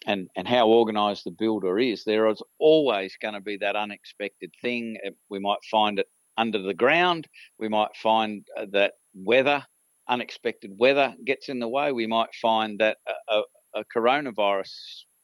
and 0.07 0.29
and 0.37 0.49
how 0.49 0.69
organised 0.69 1.25
the 1.25 1.31
builder 1.31 1.79
is, 1.79 2.05
there 2.05 2.29
is 2.29 2.43
always 2.59 3.17
going 3.21 3.35
to 3.35 3.41
be 3.41 3.57
that 3.59 3.77
unexpected 3.77 4.53
thing. 4.63 4.97
We 5.29 5.39
might 5.39 5.65
find 5.71 5.99
it 5.99 6.07
under 6.37 6.61
the 6.61 6.75
ground. 6.75 7.29
We 7.59 7.69
might 7.69 7.97
find 7.97 8.47
uh, 8.57 8.67
that 8.73 8.95
weather, 9.15 9.65
unexpected 10.09 10.73
weather, 10.77 11.15
gets 11.25 11.49
in 11.49 11.59
the 11.59 11.69
way. 11.69 11.93
We 11.93 12.07
might 12.07 12.35
find 12.41 12.79
that 12.81 12.99
a, 13.29 13.43
a 13.75 13.85
coronavirus, 13.95 14.73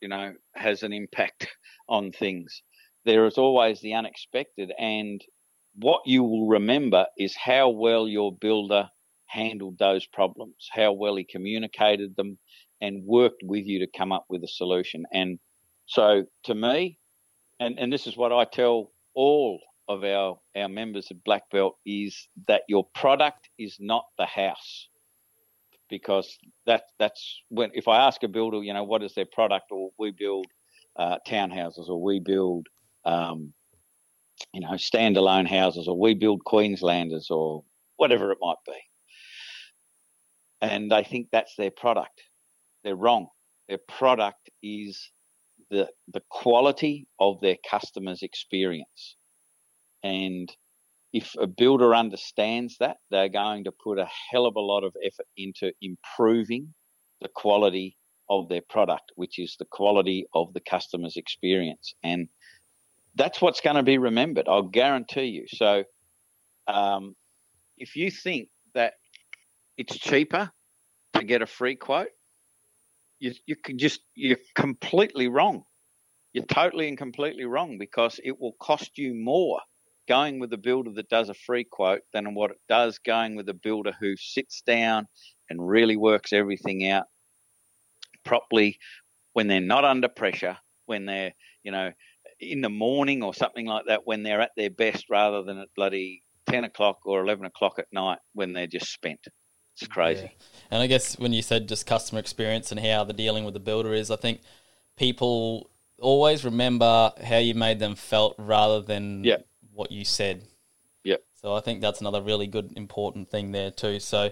you 0.01 0.09
know, 0.09 0.35
has 0.55 0.83
an 0.83 0.93
impact 0.93 1.49
on 1.89 2.13
things. 2.13 2.63
There 3.05 3.27
is 3.27 3.39
always 3.39 3.81
the 3.81 3.95
unexpected, 3.95 4.73
and 4.79 5.23
what 5.77 6.03
you 6.07 6.25
will 6.25 6.49
remember 6.49 7.07
is 7.17 7.37
how 7.37 7.69
well 7.69 8.09
your 8.09 8.35
builder 8.35 8.89
handled 9.27 9.79
those 9.79 10.07
problems, 10.07 10.69
how 10.73 10.93
well 10.93 11.17
he 11.17 11.25
communicated 11.25 12.17
them, 12.17 12.39
and 12.81 13.05
worked 13.05 13.43
with 13.43 13.67
you 13.67 13.79
to 13.81 13.99
come 13.99 14.13
up 14.13 14.27
with 14.29 14.43
a 14.45 14.49
solution. 14.49 15.05
And 15.13 15.39
so 15.87 16.25
to 16.45 16.55
me, 16.55 16.99
and, 17.59 17.79
and 17.79 17.93
this 17.93 18.07
is 18.07 18.17
what 18.17 18.33
I 18.33 18.45
tell 18.45 18.93
all 19.15 19.61
of 19.89 20.05
our, 20.05 20.39
our 20.57 20.69
members 20.69 21.11
of 21.11 21.23
Black 21.25 21.49
Belt 21.51 21.77
is 21.87 22.29
that 22.49 22.63
your 22.69 22.87
product 22.95 23.49
is 23.59 23.77
not 23.81 24.05
the 24.19 24.27
house. 24.27 24.89
Because 25.89 26.37
that 26.67 26.83
that's 26.99 27.43
when 27.49 27.71
if 27.73 27.87
I 27.87 27.99
ask 28.09 28.21
a 28.25 28.29
builder, 28.29 28.61
you 28.61 28.75
know, 28.75 28.83
what 28.83 29.05
is 29.05 29.15
their 29.15 29.25
product, 29.25 29.67
or 29.71 29.91
we 30.01 30.11
build 30.11 30.47
uh, 30.97 31.19
townhouses, 31.25 31.89
or 31.89 32.03
we 32.03 32.19
build, 32.19 32.67
um, 33.05 33.53
you 34.53 34.63
know, 34.63 34.73
standalone 34.73 35.47
houses, 35.47 35.87
or 35.87 35.97
we 35.97 36.15
build 36.15 36.43
Queenslanders, 36.45 37.31
or 37.31 37.63
whatever 37.99 38.33
it 38.33 38.39
might 38.41 38.57
be, 38.67 38.73
and 40.61 40.91
they 40.91 41.05
think 41.05 41.29
that's 41.31 41.55
their 41.55 41.71
product 41.71 42.21
they're 42.87 42.97
wrong. 42.97 43.27
Their 43.69 43.81
product 43.99 44.49
is 44.63 45.11
the 45.71 45.89
the 46.13 46.23
quality 46.31 47.09
of 47.19 47.41
their 47.41 47.57
customers' 47.69 48.23
experience. 48.23 49.17
And 50.05 50.49
if 51.13 51.35
a 51.39 51.49
builder 51.49 51.95
understands 51.95 52.77
that, 52.79 52.99
they're 53.11 53.29
going 53.29 53.65
to 53.65 53.73
put 53.73 53.99
a 53.99 54.09
hell 54.31 54.47
of 54.47 54.55
a 54.55 54.61
lot 54.61 54.85
of 54.85 54.95
effort 55.05 55.27
into 55.37 55.73
improving 55.83 56.75
the 57.21 57.29
quality 57.35 57.97
of 58.31 58.49
their 58.49 58.63
product, 58.69 59.11
which 59.17 59.39
is 59.39 59.57
the 59.59 59.67
quality 59.71 60.27
of 60.33 60.53
the 60.55 60.61
customer's 60.61 61.17
experience. 61.17 61.95
And 62.05 62.29
that's 63.17 63.41
what's 63.41 63.61
going 63.61 63.77
to 63.77 63.83
be 63.83 63.99
remembered, 63.99 64.47
I'll 64.49 64.63
guarantee 64.63 65.25
you. 65.25 65.47
So 65.49 65.85
um, 66.69 67.17
if 67.79 67.97
you 67.97 68.11
think 68.11 68.49
that 68.75 68.93
it's 69.77 69.99
cheaper 69.99 70.51
to 71.15 71.25
get 71.25 71.43
a 71.43 71.47
free 71.47 71.77
quote, 71.77 72.09
you 73.19 73.33
you 73.47 73.57
can 73.57 73.79
just 73.79 74.01
you're 74.15 74.39
completely 74.55 75.29
wrong. 75.29 75.65
You're 76.33 76.45
totally 76.47 76.89
and 76.89 76.99
completely 76.99 77.45
wrong 77.45 77.79
because 77.79 78.21
it 78.23 78.39
will 78.41 78.55
cost 78.61 78.99
you 78.99 79.15
more 79.15 79.61
going 80.07 80.39
with 80.39 80.53
a 80.53 80.59
builder 80.59 80.91
that 80.95 81.09
does 81.09 81.29
a 81.29 81.35
free 81.35 81.65
quote 81.65 82.03
than 82.13 82.35
what 82.35 82.51
it 82.51 82.61
does 82.69 82.99
going 82.99 83.37
with 83.37 83.49
a 83.49 83.55
builder 83.55 83.93
who 83.99 84.15
sits 84.17 84.63
down 84.67 85.07
and 85.51 85.67
really 85.67 85.97
works 85.97 86.33
everything 86.33 86.89
out 86.89 87.05
properly 88.25 88.79
when 89.33 89.49
they're 89.49 89.61
not 89.61 89.85
under 89.85 90.09
pressure, 90.09 90.57
when 90.87 91.07
they're, 91.07 91.33
you 91.63 91.73
know, 91.73 91.91
in 92.41 92.61
the 92.61 92.69
morning 92.71 93.23
or 93.23 93.35
something 93.35 93.67
like 93.67 93.85
that, 93.89 94.03
when 94.05 94.23
they're 94.23 94.41
at 94.41 94.53
their 94.57 94.71
best 94.71 95.07
rather 95.11 95.43
than 95.43 95.59
at 95.59 95.69
bloody 95.75 96.23
10 96.49 96.65
o'clock 96.65 96.99
or 97.05 97.23
11 97.23 97.47
o'clock 97.47 97.79
at 97.79 97.87
night 97.93 98.19
when 98.35 98.53
they're 98.53 98.67
just 98.67 98.93
spent. 98.93 99.21
It's 99.81 99.89
crazy. 99.89 100.23
Yeah. 100.23 100.47
And 100.71 100.83
I 100.83 100.87
guess 100.87 101.19
when 101.19 101.33
you 101.33 101.43
said 101.43 101.69
just 101.69 101.87
customer 101.87 102.19
experience 102.19 102.71
and 102.71 102.81
how 102.81 103.05
the 103.05 103.13
dealing 103.13 103.45
with 103.45 103.55
the 103.55 103.61
builder 103.61 103.93
is, 103.93 104.11
I 104.11 104.17
think 104.17 104.41
people 104.97 105.71
always 105.99 106.45
remember 106.45 107.13
how 107.23 107.39
you 107.39 107.55
made 107.55 107.79
them 107.79 107.95
felt 107.95 108.35
rather 108.39 108.81
than 108.81 109.25
yeah. 109.25 109.39
what 109.73 109.93
you 109.93 110.05
said. 110.05 110.43
Yeah. 111.05 111.17
So 111.41 111.55
I 111.55 111.61
think 111.61 111.81
that's 111.81 112.01
another 112.01 112.23
really 112.23 112.47
good 112.47 112.73
important 112.77 113.31
thing 113.31 113.53
there 113.53 113.71
too. 113.71 114.01
So 114.01 114.31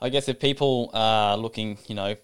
I 0.00 0.08
guess 0.08 0.28
if 0.28 0.40
people 0.40 0.90
are 0.94 1.36
looking, 1.36 1.78
you 1.86 1.94
know, 1.94 2.16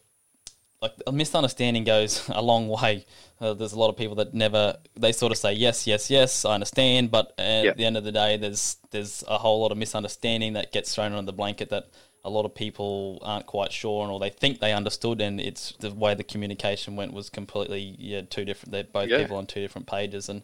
like 0.85 0.93
a 1.07 1.13
misunderstanding 1.13 1.85
goes 1.85 2.29
a 2.35 2.43
long 2.43 2.69
way. 2.69 3.07
Uh, 3.41 3.55
there's 3.55 3.73
a 3.73 3.79
lot 3.79 3.89
of 3.89 3.97
people 3.97 4.15
that 4.17 4.35
never 4.35 4.77
they 4.97 5.13
sort 5.13 5.33
of 5.33 5.39
say 5.39 5.53
yes, 5.53 5.87
yes, 5.87 6.11
yes, 6.11 6.45
I 6.45 6.55
understand, 6.55 7.11
but 7.11 7.33
at 7.39 7.65
yep. 7.65 7.77
the 7.77 7.85
end 7.85 7.97
of 7.97 8.05
the 8.05 8.13
day, 8.13 8.37
there's 8.37 8.77
there's 8.91 9.25
a 9.27 9.39
whole 9.39 9.61
lot 9.63 9.73
of 9.73 9.79
misunderstanding 9.79 10.53
that 10.53 10.73
gets 10.73 10.95
thrown 10.95 11.13
under 11.13 11.27
the 11.27 11.37
blanket 11.37 11.71
that 11.71 11.89
a 12.27 12.31
lot 12.31 12.47
of 12.47 12.55
people 12.55 13.19
aren't 13.23 13.47
quite 13.47 13.73
sure, 13.73 14.03
and 14.03 14.13
or 14.13 14.21
they 14.21 14.31
think 14.31 14.61
they 14.61 14.73
understood, 14.73 15.21
and 15.21 15.41
it's 15.41 15.73
the 15.81 15.91
way 15.91 16.15
the 16.15 16.25
communication 16.25 16.97
went 16.97 17.13
was 17.13 17.29
completely 17.31 17.97
yeah 17.99 18.23
two 18.23 18.45
different. 18.45 18.73
They're 18.73 18.85
both 18.85 19.09
yeah. 19.09 19.19
people 19.19 19.37
on 19.39 19.47
two 19.47 19.61
different 19.61 19.87
pages, 19.87 20.29
and 20.29 20.43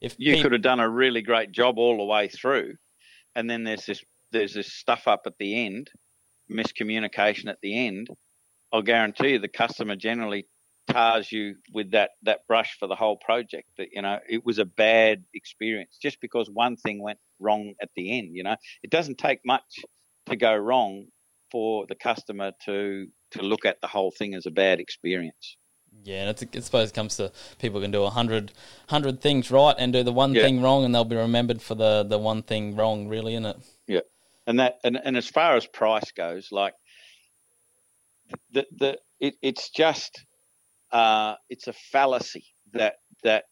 if 0.00 0.14
you 0.18 0.40
could 0.40 0.52
have 0.52 0.62
done 0.62 0.80
a 0.80 0.88
really 0.88 1.22
great 1.22 1.52
job 1.52 1.78
all 1.78 1.98
the 1.98 2.04
way 2.04 2.28
through, 2.28 2.74
and 3.34 3.50
then 3.50 3.64
there's 3.64 3.86
this 3.86 4.02
there's 4.32 4.54
this 4.54 4.72
stuff 4.72 5.08
up 5.08 5.22
at 5.26 5.36
the 5.38 5.66
end, 5.66 5.90
miscommunication 6.50 7.48
at 7.48 7.58
the 7.60 7.86
end. 7.86 8.08
I'll 8.72 8.82
guarantee 8.82 9.30
you 9.30 9.38
the 9.38 9.48
customer 9.48 9.96
generally 9.96 10.46
tars 10.88 11.30
you 11.30 11.56
with 11.72 11.92
that 11.92 12.10
that 12.22 12.46
brush 12.46 12.76
for 12.78 12.88
the 12.88 12.94
whole 12.94 13.16
project. 13.16 13.68
That 13.78 13.88
you 13.92 14.02
know 14.02 14.18
it 14.28 14.44
was 14.44 14.58
a 14.58 14.64
bad 14.64 15.24
experience 15.34 15.98
just 16.00 16.20
because 16.20 16.48
one 16.50 16.76
thing 16.76 17.02
went 17.02 17.18
wrong 17.38 17.74
at 17.82 17.90
the 17.96 18.18
end. 18.18 18.30
You 18.32 18.44
know 18.44 18.56
it 18.82 18.90
doesn't 18.90 19.18
take 19.18 19.40
much 19.44 19.80
to 20.26 20.36
go 20.36 20.54
wrong 20.54 21.06
for 21.50 21.86
the 21.88 21.94
customer 21.94 22.52
to 22.66 23.06
to 23.32 23.42
look 23.42 23.64
at 23.64 23.80
the 23.80 23.86
whole 23.86 24.10
thing 24.10 24.34
as 24.34 24.46
a 24.46 24.50
bad 24.50 24.80
experience. 24.80 25.56
Yeah, 26.04 26.22
and 26.22 26.30
it's, 26.30 26.44
I 26.56 26.60
suppose 26.60 26.90
it 26.90 26.94
comes 26.94 27.16
to 27.16 27.32
people 27.58 27.80
can 27.80 27.90
do 27.90 28.04
a 28.04 28.10
hundred 28.10 28.52
hundred 28.88 29.20
things 29.20 29.50
right 29.50 29.74
and 29.76 29.92
do 29.92 30.02
the 30.02 30.12
one 30.12 30.34
yeah. 30.34 30.42
thing 30.42 30.62
wrong, 30.62 30.84
and 30.84 30.94
they'll 30.94 31.04
be 31.04 31.16
remembered 31.16 31.60
for 31.60 31.74
the 31.74 32.04
the 32.04 32.18
one 32.18 32.42
thing 32.42 32.76
wrong, 32.76 33.08
really, 33.08 33.34
isn't 33.34 33.46
it? 33.46 33.56
Yeah, 33.86 34.00
and 34.46 34.60
that 34.60 34.78
and, 34.84 35.00
and 35.04 35.16
as 35.16 35.28
far 35.28 35.56
as 35.56 35.66
price 35.66 36.12
goes, 36.12 36.48
like 36.52 36.74
the 38.52 38.66
the 38.76 38.98
it, 39.20 39.34
it's 39.42 39.70
just 39.70 40.24
uh, 40.92 41.34
it's 41.48 41.66
a 41.66 41.72
fallacy 41.72 42.46
that 42.72 42.96
that 43.22 43.44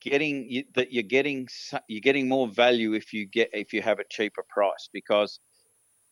getting 0.00 0.64
that 0.74 0.92
you're 0.92 1.02
getting 1.02 1.48
you're 1.88 2.00
getting 2.00 2.28
more 2.28 2.48
value 2.48 2.94
if 2.94 3.12
you 3.12 3.26
get 3.26 3.50
if 3.52 3.72
you 3.72 3.82
have 3.82 3.98
a 3.98 4.04
cheaper 4.10 4.44
price 4.48 4.88
because 4.92 5.40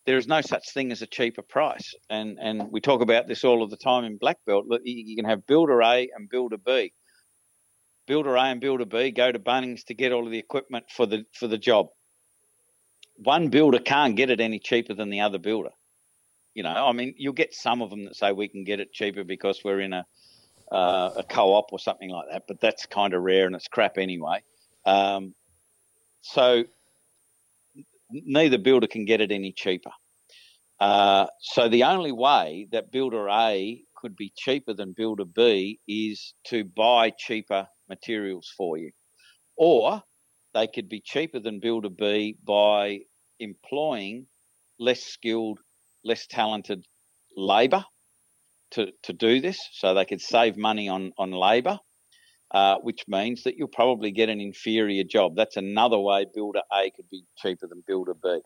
there 0.08 0.16
is 0.16 0.26
no 0.26 0.40
such 0.40 0.72
thing 0.72 0.90
as 0.90 1.02
a 1.02 1.06
cheaper 1.06 1.42
price. 1.42 1.94
And 2.08 2.38
and 2.40 2.72
we 2.72 2.80
talk 2.80 3.02
about 3.02 3.28
this 3.28 3.44
all 3.44 3.62
of 3.62 3.68
the 3.68 3.76
time 3.76 4.04
in 4.04 4.16
Black 4.16 4.38
Belt. 4.46 4.64
You 4.82 5.14
can 5.14 5.26
have 5.26 5.46
builder 5.46 5.82
A 5.82 6.08
and 6.16 6.30
builder 6.30 6.56
B. 6.56 6.94
Builder 8.06 8.36
A 8.36 8.44
and 8.44 8.58
builder 8.58 8.86
B 8.86 9.10
go 9.10 9.30
to 9.30 9.38
Bunnings 9.38 9.84
to 9.84 9.94
get 9.94 10.12
all 10.12 10.24
of 10.24 10.32
the 10.32 10.38
equipment 10.38 10.86
for 10.90 11.04
the 11.04 11.24
for 11.34 11.46
the 11.46 11.58
job. 11.58 11.88
One 13.16 13.48
builder 13.48 13.80
can't 13.80 14.16
get 14.16 14.30
it 14.30 14.40
any 14.40 14.58
cheaper 14.58 14.94
than 14.94 15.10
the 15.10 15.20
other 15.20 15.38
builder. 15.38 15.72
You 16.58 16.64
know, 16.64 16.88
I 16.88 16.90
mean, 16.90 17.14
you'll 17.16 17.34
get 17.34 17.54
some 17.54 17.82
of 17.82 17.90
them 17.90 18.06
that 18.06 18.16
say 18.16 18.32
we 18.32 18.48
can 18.48 18.64
get 18.64 18.80
it 18.80 18.92
cheaper 18.92 19.22
because 19.22 19.60
we're 19.64 19.78
in 19.78 19.92
a 19.92 20.04
uh, 20.72 21.10
a 21.18 21.22
co-op 21.22 21.72
or 21.72 21.78
something 21.78 22.10
like 22.10 22.26
that, 22.32 22.48
but 22.48 22.60
that's 22.60 22.84
kind 22.84 23.14
of 23.14 23.22
rare 23.22 23.46
and 23.46 23.54
it's 23.54 23.68
crap 23.68 23.96
anyway. 23.96 24.42
Um, 24.84 25.36
so 26.20 26.64
neither 28.10 28.58
builder 28.58 28.88
can 28.88 29.04
get 29.04 29.20
it 29.20 29.30
any 29.30 29.52
cheaper. 29.52 29.92
Uh, 30.80 31.28
so 31.40 31.68
the 31.68 31.84
only 31.84 32.10
way 32.10 32.66
that 32.72 32.90
builder 32.90 33.28
A 33.28 33.80
could 33.94 34.16
be 34.16 34.32
cheaper 34.36 34.74
than 34.74 34.94
builder 34.94 35.26
B 35.26 35.78
is 35.86 36.34
to 36.48 36.64
buy 36.64 37.10
cheaper 37.16 37.68
materials 37.88 38.52
for 38.56 38.76
you, 38.76 38.90
or 39.56 40.02
they 40.54 40.66
could 40.66 40.88
be 40.88 41.00
cheaper 41.00 41.38
than 41.38 41.60
Builder 41.60 41.90
B 41.90 42.36
by 42.44 43.02
employing 43.38 44.26
less 44.80 45.04
skilled, 45.04 45.60
less 46.08 46.26
talented 46.26 46.84
labour 47.36 47.84
to, 48.72 48.88
to 49.04 49.12
do 49.12 49.40
this. 49.40 49.58
So 49.72 49.94
they 49.94 50.04
could 50.04 50.20
save 50.20 50.56
money 50.56 50.88
on, 50.88 51.12
on 51.18 51.30
labour, 51.30 51.78
uh, 52.50 52.76
which 52.82 53.04
means 53.06 53.44
that 53.44 53.56
you'll 53.56 53.68
probably 53.68 54.10
get 54.10 54.28
an 54.28 54.40
inferior 54.40 55.04
job. 55.04 55.36
That's 55.36 55.56
another 55.56 55.98
way 55.98 56.26
Builder 56.34 56.62
A 56.72 56.90
could 56.90 57.08
be 57.10 57.24
cheaper 57.36 57.66
than 57.68 57.84
Builder 57.86 58.14
B. 58.14 58.40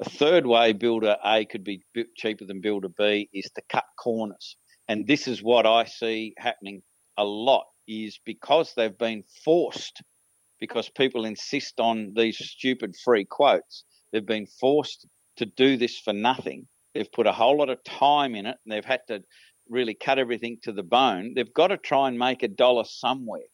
The 0.00 0.10
third 0.10 0.46
way 0.46 0.72
Builder 0.72 1.16
A 1.24 1.44
could 1.44 1.62
be 1.62 1.82
cheaper 2.16 2.46
than 2.46 2.60
Builder 2.60 2.88
B 2.96 3.28
is 3.32 3.50
to 3.54 3.62
cut 3.70 3.84
corners. 4.02 4.56
And 4.88 5.06
this 5.06 5.28
is 5.28 5.42
what 5.42 5.66
I 5.66 5.84
see 5.84 6.34
happening 6.38 6.82
a 7.16 7.24
lot 7.24 7.64
is 7.86 8.18
because 8.24 8.72
they've 8.74 8.96
been 8.96 9.24
forced, 9.44 10.02
because 10.58 10.88
people 10.88 11.24
insist 11.24 11.78
on 11.78 12.12
these 12.16 12.38
stupid 12.38 12.94
free 13.04 13.26
quotes, 13.26 13.84
they've 14.12 14.26
been 14.26 14.46
forced 14.46 15.06
to 15.36 15.46
do 15.46 15.76
this 15.76 15.98
for 15.98 16.12
nothing. 16.12 16.66
They've 16.94 17.10
put 17.10 17.26
a 17.26 17.32
whole 17.32 17.58
lot 17.58 17.70
of 17.70 17.82
time 17.84 18.34
in 18.34 18.46
it 18.46 18.56
and 18.64 18.72
they've 18.72 18.84
had 18.84 19.00
to 19.08 19.22
really 19.68 19.94
cut 19.94 20.18
everything 20.18 20.58
to 20.62 20.72
the 20.72 20.82
bone. 20.82 21.34
They've 21.34 21.52
got 21.52 21.68
to 21.68 21.76
try 21.76 22.08
and 22.08 22.18
make 22.18 22.42
a 22.42 22.48
dollar 22.48 22.84
somewhere. 22.84 23.46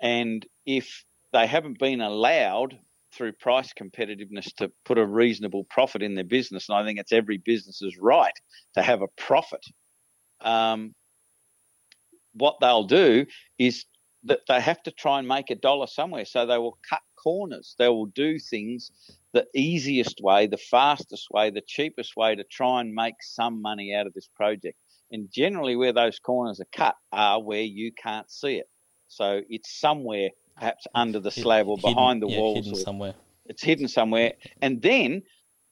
And 0.00 0.46
if 0.66 1.04
they 1.32 1.46
haven't 1.46 1.78
been 1.78 2.00
allowed 2.00 2.78
through 3.12 3.32
price 3.32 3.72
competitiveness 3.72 4.54
to 4.56 4.70
put 4.84 4.98
a 4.98 5.06
reasonable 5.06 5.64
profit 5.64 6.02
in 6.02 6.14
their 6.14 6.24
business, 6.24 6.68
and 6.68 6.78
I 6.78 6.84
think 6.84 6.98
it's 6.98 7.12
every 7.12 7.38
business's 7.38 7.96
right 7.98 8.32
to 8.74 8.82
have 8.82 9.02
a 9.02 9.08
profit. 9.16 9.64
Um, 10.40 10.94
what 12.34 12.56
they'll 12.60 12.84
do 12.84 13.26
is 13.58 13.84
that 14.24 14.40
they 14.48 14.60
have 14.60 14.82
to 14.84 14.90
try 14.90 15.18
and 15.18 15.26
make 15.26 15.50
a 15.50 15.54
dollar 15.54 15.86
somewhere, 15.86 16.24
so 16.24 16.46
they 16.46 16.58
will 16.58 16.78
cut 16.88 17.00
corners. 17.16 17.74
They 17.78 17.88
will 17.88 18.06
do 18.06 18.38
things 18.38 18.90
the 19.32 19.46
easiest 19.54 20.20
way, 20.22 20.46
the 20.46 20.56
fastest 20.56 21.28
way, 21.30 21.50
the 21.50 21.62
cheapest 21.66 22.16
way 22.16 22.34
to 22.34 22.44
try 22.44 22.80
and 22.80 22.92
make 22.92 23.14
some 23.20 23.62
money 23.62 23.94
out 23.94 24.06
of 24.06 24.14
this 24.14 24.28
project. 24.34 24.76
And 25.12 25.28
generally, 25.32 25.76
where 25.76 25.92
those 25.92 26.18
corners 26.18 26.60
are 26.60 26.66
cut 26.72 26.94
are 27.12 27.42
where 27.42 27.62
you 27.62 27.92
can't 27.92 28.30
see 28.30 28.56
it. 28.56 28.68
So 29.08 29.40
it's 29.48 29.78
somewhere, 29.80 30.30
perhaps 30.56 30.86
under 30.94 31.18
the 31.18 31.32
slab 31.32 31.66
or 31.66 31.76
behind 31.76 32.22
the 32.22 32.28
yeah, 32.28 32.38
walls. 32.38 32.66
Hidden 32.66 32.76
somewhere. 32.76 33.14
It's 33.46 33.62
hidden 33.62 33.88
somewhere. 33.88 34.34
And 34.62 34.80
then, 34.80 35.22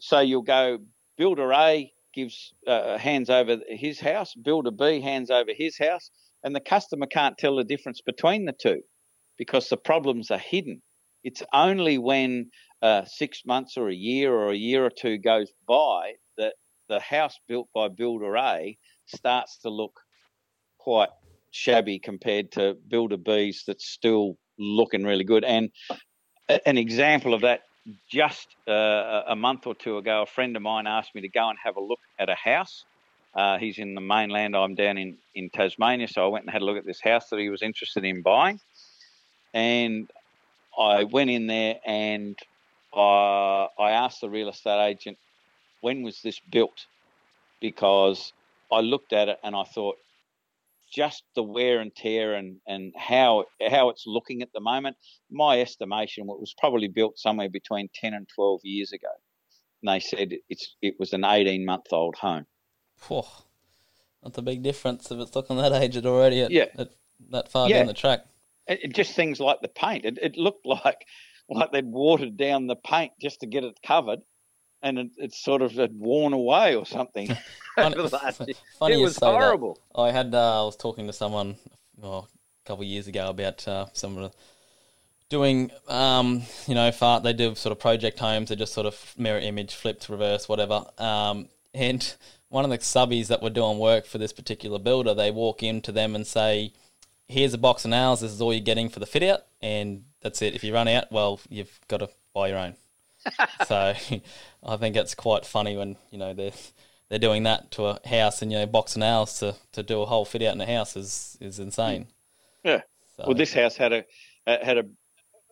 so 0.00 0.18
you'll 0.18 0.42
go, 0.42 0.78
builder 1.16 1.52
A 1.52 1.92
gives 2.14 2.52
uh, 2.66 2.98
hands 2.98 3.30
over 3.30 3.58
his 3.68 4.00
house, 4.00 4.34
builder 4.34 4.72
B 4.72 5.00
hands 5.00 5.30
over 5.30 5.50
his 5.56 5.78
house, 5.78 6.10
and 6.42 6.54
the 6.54 6.60
customer 6.60 7.06
can't 7.06 7.38
tell 7.38 7.56
the 7.56 7.64
difference 7.64 8.00
between 8.00 8.44
the 8.44 8.52
two 8.52 8.82
because 9.36 9.68
the 9.68 9.76
problems 9.76 10.30
are 10.32 10.38
hidden. 10.38 10.82
It's 11.22 11.42
only 11.52 11.98
when 11.98 12.50
uh, 12.82 13.04
six 13.04 13.42
months 13.44 13.76
or 13.76 13.88
a 13.88 13.94
year 13.94 14.32
or 14.32 14.50
a 14.50 14.56
year 14.56 14.84
or 14.84 14.90
two 14.90 15.18
goes 15.18 15.50
by 15.66 16.14
that 16.36 16.54
the 16.88 17.00
house 17.00 17.38
built 17.48 17.68
by 17.74 17.88
builder 17.88 18.36
A 18.36 18.76
starts 19.06 19.58
to 19.58 19.70
look 19.70 20.00
quite 20.78 21.10
shabby 21.50 21.98
compared 21.98 22.52
to 22.52 22.76
builder 22.88 23.16
B's 23.16 23.64
that's 23.66 23.88
still 23.88 24.36
looking 24.58 25.04
really 25.04 25.24
good. 25.24 25.44
And 25.44 25.70
an 26.66 26.78
example 26.78 27.34
of 27.34 27.42
that, 27.42 27.62
just 28.10 28.48
uh, 28.66 29.22
a 29.26 29.36
month 29.36 29.66
or 29.66 29.74
two 29.74 29.96
ago, 29.96 30.22
a 30.22 30.26
friend 30.26 30.56
of 30.56 30.62
mine 30.62 30.86
asked 30.86 31.14
me 31.14 31.22
to 31.22 31.28
go 31.28 31.48
and 31.48 31.58
have 31.62 31.76
a 31.76 31.80
look 31.80 32.00
at 32.18 32.28
a 32.28 32.34
house. 32.34 32.84
Uh, 33.34 33.58
he's 33.58 33.78
in 33.78 33.94
the 33.94 34.00
mainland. 34.00 34.56
I'm 34.56 34.74
down 34.74 34.98
in, 34.98 35.16
in 35.34 35.50
Tasmania, 35.50 36.08
so 36.08 36.24
I 36.24 36.28
went 36.28 36.44
and 36.44 36.52
had 36.52 36.62
a 36.62 36.64
look 36.64 36.76
at 36.76 36.84
this 36.84 37.00
house 37.00 37.28
that 37.30 37.38
he 37.38 37.50
was 37.50 37.62
interested 37.62 38.04
in 38.04 38.22
buying. 38.22 38.60
And 39.54 40.10
I 40.78 41.04
went 41.04 41.30
in 41.30 41.46
there 41.46 41.76
and 41.84 42.38
uh, 42.98 43.68
I 43.78 43.92
asked 43.92 44.20
the 44.20 44.30
real 44.30 44.48
estate 44.48 44.84
agent, 44.84 45.18
when 45.80 46.02
was 46.02 46.20
this 46.22 46.40
built? 46.50 46.86
Because 47.60 48.32
I 48.70 48.80
looked 48.80 49.12
at 49.12 49.28
it 49.28 49.38
and 49.42 49.54
I 49.54 49.64
thought, 49.64 49.96
just 50.90 51.22
the 51.34 51.42
wear 51.42 51.80
and 51.80 51.94
tear 51.94 52.34
and, 52.34 52.56
and 52.66 52.94
how 52.96 53.44
how 53.70 53.90
it's 53.90 54.04
looking 54.06 54.42
at 54.42 54.52
the 54.54 54.60
moment, 54.60 54.96
my 55.30 55.60
estimation 55.60 56.22
it 56.22 56.40
was 56.40 56.54
probably 56.58 56.88
built 56.88 57.18
somewhere 57.18 57.50
between 57.50 57.88
ten 57.94 58.14
and 58.14 58.26
twelve 58.34 58.60
years 58.64 58.92
ago. 58.92 59.08
And 59.82 59.94
they 59.94 60.00
said 60.00 60.32
it's 60.48 60.76
it 60.80 60.94
was 60.98 61.12
an 61.12 61.24
eighteen 61.24 61.64
month 61.64 61.92
old 61.92 62.16
home. 62.16 62.46
Whew. 63.06 63.22
That's 64.22 64.38
a 64.38 64.42
big 64.42 64.62
difference 64.62 65.10
if 65.10 65.18
it's 65.18 65.36
looking 65.36 65.58
that 65.58 65.72
aged 65.72 66.06
already 66.06 66.40
at, 66.40 66.50
yeah. 66.50 66.66
At 66.76 66.90
that 67.30 67.50
far 67.50 67.68
yeah. 67.68 67.78
down 67.78 67.86
the 67.86 67.94
track. 67.94 68.24
It, 68.66 68.84
it 68.84 68.94
just 68.94 69.14
things 69.14 69.40
like 69.40 69.60
the 69.60 69.68
paint. 69.68 70.04
It, 70.04 70.18
it 70.20 70.36
looked 70.36 70.66
like 70.84 71.04
like 71.48 71.72
they'd 71.72 71.86
watered 71.86 72.36
down 72.36 72.66
the 72.66 72.76
paint 72.76 73.12
just 73.20 73.40
to 73.40 73.46
get 73.46 73.64
it 73.64 73.78
covered, 73.84 74.20
and 74.82 74.98
it, 74.98 75.10
it 75.16 75.34
sort 75.34 75.62
of 75.62 75.72
had 75.72 75.98
worn 75.98 76.32
away 76.32 76.74
or 76.74 76.86
something. 76.86 77.36
Funny, 77.78 77.94
funny 78.78 78.94
it 78.94 79.04
was 79.04 79.14
say 79.14 79.26
that. 79.26 79.40
horrible. 79.40 79.78
I 79.94 80.10
had 80.10 80.34
uh, 80.34 80.62
I 80.62 80.64
was 80.64 80.76
talking 80.76 81.06
to 81.06 81.12
someone 81.12 81.56
oh, 82.02 82.18
a 82.18 82.66
couple 82.66 82.82
of 82.82 82.88
years 82.88 83.06
ago 83.06 83.28
about 83.28 83.68
uh, 83.68 83.86
some 83.92 84.18
of 84.18 84.24
the 84.24 84.36
doing 85.28 85.70
um, 85.88 86.42
you 86.66 86.74
know 86.74 86.90
fart 86.90 87.22
they 87.22 87.32
do 87.32 87.54
sort 87.54 87.72
of 87.72 87.78
project 87.78 88.18
homes 88.18 88.48
they 88.48 88.56
just 88.56 88.72
sort 88.72 88.86
of 88.86 89.14
mirror 89.16 89.38
image 89.38 89.74
flipped 89.74 90.08
reverse 90.08 90.48
whatever 90.48 90.84
um, 90.98 91.48
and 91.74 92.14
one 92.48 92.64
of 92.64 92.70
the 92.70 92.78
subbies 92.78 93.26
that 93.26 93.42
were 93.42 93.50
doing 93.50 93.78
work 93.78 94.06
for 94.06 94.18
this 94.18 94.32
particular 94.32 94.78
builder 94.78 95.14
they 95.14 95.30
walk 95.30 95.62
into 95.62 95.92
them 95.92 96.14
and 96.14 96.26
say 96.26 96.72
here's 97.26 97.52
a 97.52 97.58
box 97.58 97.84
of 97.84 97.90
nails 97.90 98.20
this 98.20 98.32
is 98.32 98.40
all 98.40 98.52
you're 98.52 98.60
getting 98.60 98.88
for 98.88 99.00
the 99.00 99.06
fit 99.06 99.22
out 99.22 99.40
and 99.60 100.04
that's 100.20 100.42
it 100.42 100.54
if 100.54 100.64
you 100.64 100.72
run 100.72 100.88
out 100.88 101.10
well 101.10 101.40
you've 101.48 101.80
got 101.88 101.98
to 101.98 102.08
buy 102.34 102.48
your 102.48 102.58
own 102.58 102.74
so 103.66 103.94
I 104.64 104.76
think 104.76 104.96
it's 104.96 105.14
quite 105.14 105.44
funny 105.44 105.76
when 105.76 105.96
you 106.10 106.18
know 106.18 106.34
they're 106.34 106.52
they're 107.08 107.18
doing 107.18 107.42
that 107.44 107.70
to 107.72 107.86
a 107.86 108.08
house 108.08 108.42
and 108.42 108.52
you 108.52 108.58
know 108.58 108.66
box 108.66 108.94
of 108.94 109.00
nails 109.00 109.38
to, 109.40 109.54
to 109.72 109.82
do 109.82 110.02
a 110.02 110.06
whole 110.06 110.24
fit 110.24 110.42
out 110.42 110.54
in 110.54 110.60
a 110.60 110.66
house 110.66 110.96
is 110.96 111.36
is 111.40 111.58
insane. 111.58 112.06
Yeah. 112.64 112.82
So, 113.16 113.24
Well, 113.26 113.36
this 113.36 113.52
house 113.52 113.76
had 113.76 113.92
a 113.92 114.04
uh, 114.46 114.64
had 114.64 114.78
a 114.78 114.84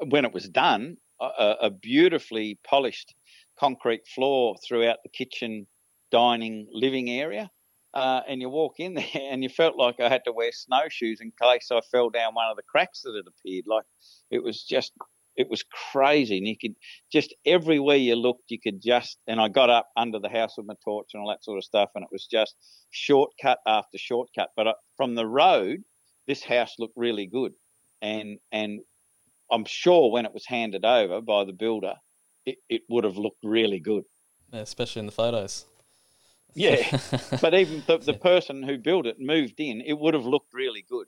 when 0.07 0.25
it 0.25 0.33
was 0.33 0.49
done 0.49 0.99
a, 1.21 1.57
a 1.63 1.71
beautifully 1.71 2.59
polished 2.63 3.15
concrete 3.59 4.07
floor 4.07 4.57
throughout 4.67 4.99
the 5.03 5.09
kitchen, 5.09 5.67
dining, 6.11 6.67
living 6.71 7.09
area. 7.09 7.51
Uh, 7.97 8.21
and 8.29 8.43
you 8.43 8.51
walk 8.51 8.75
in 8.79 8.93
there 8.95 9.07
and 9.15 9.43
you 9.43 9.49
felt 9.49 9.79
like 9.79 10.01
I 10.01 10.11
had 10.11 10.25
to 10.27 10.33
wear 10.33 10.53
snowshoes 10.53 11.23
in 11.23 11.33
case 11.41 11.71
I 11.73 11.81
fell 11.91 12.11
down 12.11 12.35
one 12.35 12.51
of 12.51 12.57
the 12.57 12.63
cracks 12.63 13.01
that 13.03 13.15
had 13.17 13.25
appeared. 13.27 13.65
Like 13.67 13.85
it 14.31 14.43
was 14.43 14.63
just, 14.63 14.93
it 15.35 15.49
was 15.49 15.65
crazy. 15.93 16.37
And 16.37 16.47
you 16.47 16.57
could 16.61 16.75
just 17.11 17.35
everywhere 17.47 17.97
you 17.97 18.15
looked, 18.15 18.51
you 18.51 18.61
could 18.61 18.83
just, 18.83 19.17
and 19.27 19.41
I 19.41 19.49
got 19.49 19.71
up 19.71 19.89
under 19.97 20.19
the 20.19 20.29
house 20.29 20.59
with 20.59 20.67
my 20.67 20.75
torch 20.85 21.09
and 21.15 21.23
all 21.23 21.31
that 21.31 21.43
sort 21.43 21.57
of 21.57 21.65
stuff. 21.65 21.89
And 21.95 22.05
it 22.05 22.11
was 22.13 22.27
just 22.27 22.55
shortcut 22.91 23.61
after 23.67 23.97
shortcut. 23.97 24.51
But 24.57 24.67
uh, 24.67 24.75
from 24.99 25.15
the 25.15 25.27
road, 25.27 25.83
this 26.27 26.45
house 26.45 26.75
looked 26.79 26.97
really 26.99 27.27
good. 27.27 27.53
And, 28.03 28.39
and 28.53 28.81
I'm 29.51 29.65
sure 29.65 30.13
when 30.13 30.27
it 30.27 30.35
was 30.35 30.45
handed 30.45 30.85
over 30.85 31.23
by 31.23 31.45
the 31.45 31.55
builder, 31.55 31.95
it, 32.45 32.59
it 32.69 32.83
would 32.91 33.05
have 33.05 33.17
looked 33.17 33.43
really 33.43 33.81
good. 33.81 34.05
yeah, 34.53 34.61
especially 34.61 35.01
in 35.01 35.07
the 35.07 35.13
photos. 35.13 35.65
Yeah, 36.57 36.99
but 37.43 37.55
even 37.55 37.83
the, 37.87 37.99
the 37.99 38.15
person 38.15 38.63
who 38.63 38.79
built 38.79 39.07
it 39.07 39.21
moved 39.21 39.61
in, 39.61 39.83
it 39.83 39.93
would 39.99 40.15
have 40.15 40.25
looked 40.25 40.55
really 40.55 40.85
good. 40.89 41.07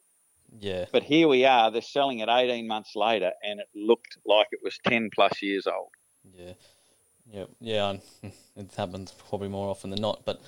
yeah, 0.60 0.84
But 0.92 1.02
here 1.04 1.26
we 1.26 1.44
are, 1.46 1.70
they're 1.70 1.82
selling 1.82 2.18
it 2.20 2.28
18 2.28 2.66
months 2.68 2.94
later, 2.94 3.32
and 3.42 3.58
it 3.58 3.68
looked 3.74 4.18
like 4.26 4.48
it 4.52 4.60
was 4.62 4.78
10 4.86 5.10
plus 5.14 5.42
years 5.42 5.66
old. 5.66 5.90
yeah, 6.36 6.52
yeah, 7.32 7.44
yeah. 7.60 7.96
It 8.56 8.74
happens 8.76 9.12
probably 9.28 9.48
more 9.48 9.68
often 9.68 9.90
than 9.90 10.00
not. 10.02 10.24
But 10.24 10.40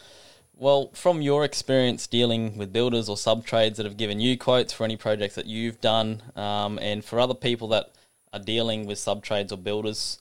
well, 0.57 0.91
from 0.93 1.23
your 1.23 1.45
experience 1.45 2.07
dealing 2.07 2.59
with 2.59 2.73
builders 2.73 3.09
or 3.09 3.17
sub 3.17 3.47
trades 3.47 3.77
that 3.77 3.87
have 3.87 3.97
given 3.97 4.21
you 4.21 4.37
quotes 4.37 4.73
for 4.73 4.85
any 4.85 4.97
projects 4.97 5.37
that 5.37 5.47
you've 5.47 5.81
done, 5.81 6.23
um, 6.37 6.79
and 6.83 7.05
for 7.05 7.19
other 7.21 7.35
people 7.35 7.69
that 7.69 7.91
are 8.33 8.41
dealing 8.41 8.85
with 8.85 8.99
sub 8.99 9.23
trades 9.25 9.53
or 9.53 9.57
builders, 9.59 10.19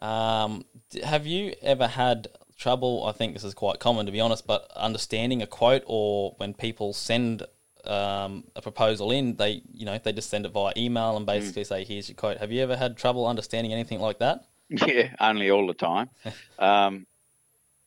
um, 0.00 0.64
have 1.02 1.26
you 1.26 1.54
ever 1.62 1.88
had 1.88 2.28
trouble? 2.60 3.04
I 3.04 3.12
think 3.12 3.34
this 3.34 3.44
is 3.44 3.54
quite 3.54 3.80
common 3.80 4.06
to 4.06 4.12
be 4.12 4.20
honest, 4.20 4.46
but 4.46 4.70
understanding 4.76 5.42
a 5.42 5.46
quote 5.46 5.82
or 5.86 6.34
when 6.36 6.54
people 6.54 6.92
send 6.92 7.42
um, 7.84 8.44
a 8.54 8.62
proposal 8.62 9.10
in, 9.10 9.36
they 9.36 9.62
you 9.72 9.86
know 9.86 9.98
they 9.98 10.12
just 10.12 10.30
send 10.30 10.46
it 10.46 10.52
via 10.52 10.72
email 10.76 11.16
and 11.16 11.26
basically 11.26 11.64
say, 11.64 11.84
"Here's 11.84 12.08
your 12.08 12.16
quote." 12.16 12.38
Have 12.38 12.52
you 12.52 12.62
ever 12.62 12.76
had 12.76 12.96
trouble 12.96 13.26
understanding 13.26 13.72
anything 13.72 14.00
like 14.00 14.18
that? 14.18 14.44
Yeah, 14.86 15.12
only 15.18 15.50
all 15.50 15.66
the 15.66 15.74
time. 15.74 16.10
um, 16.60 17.06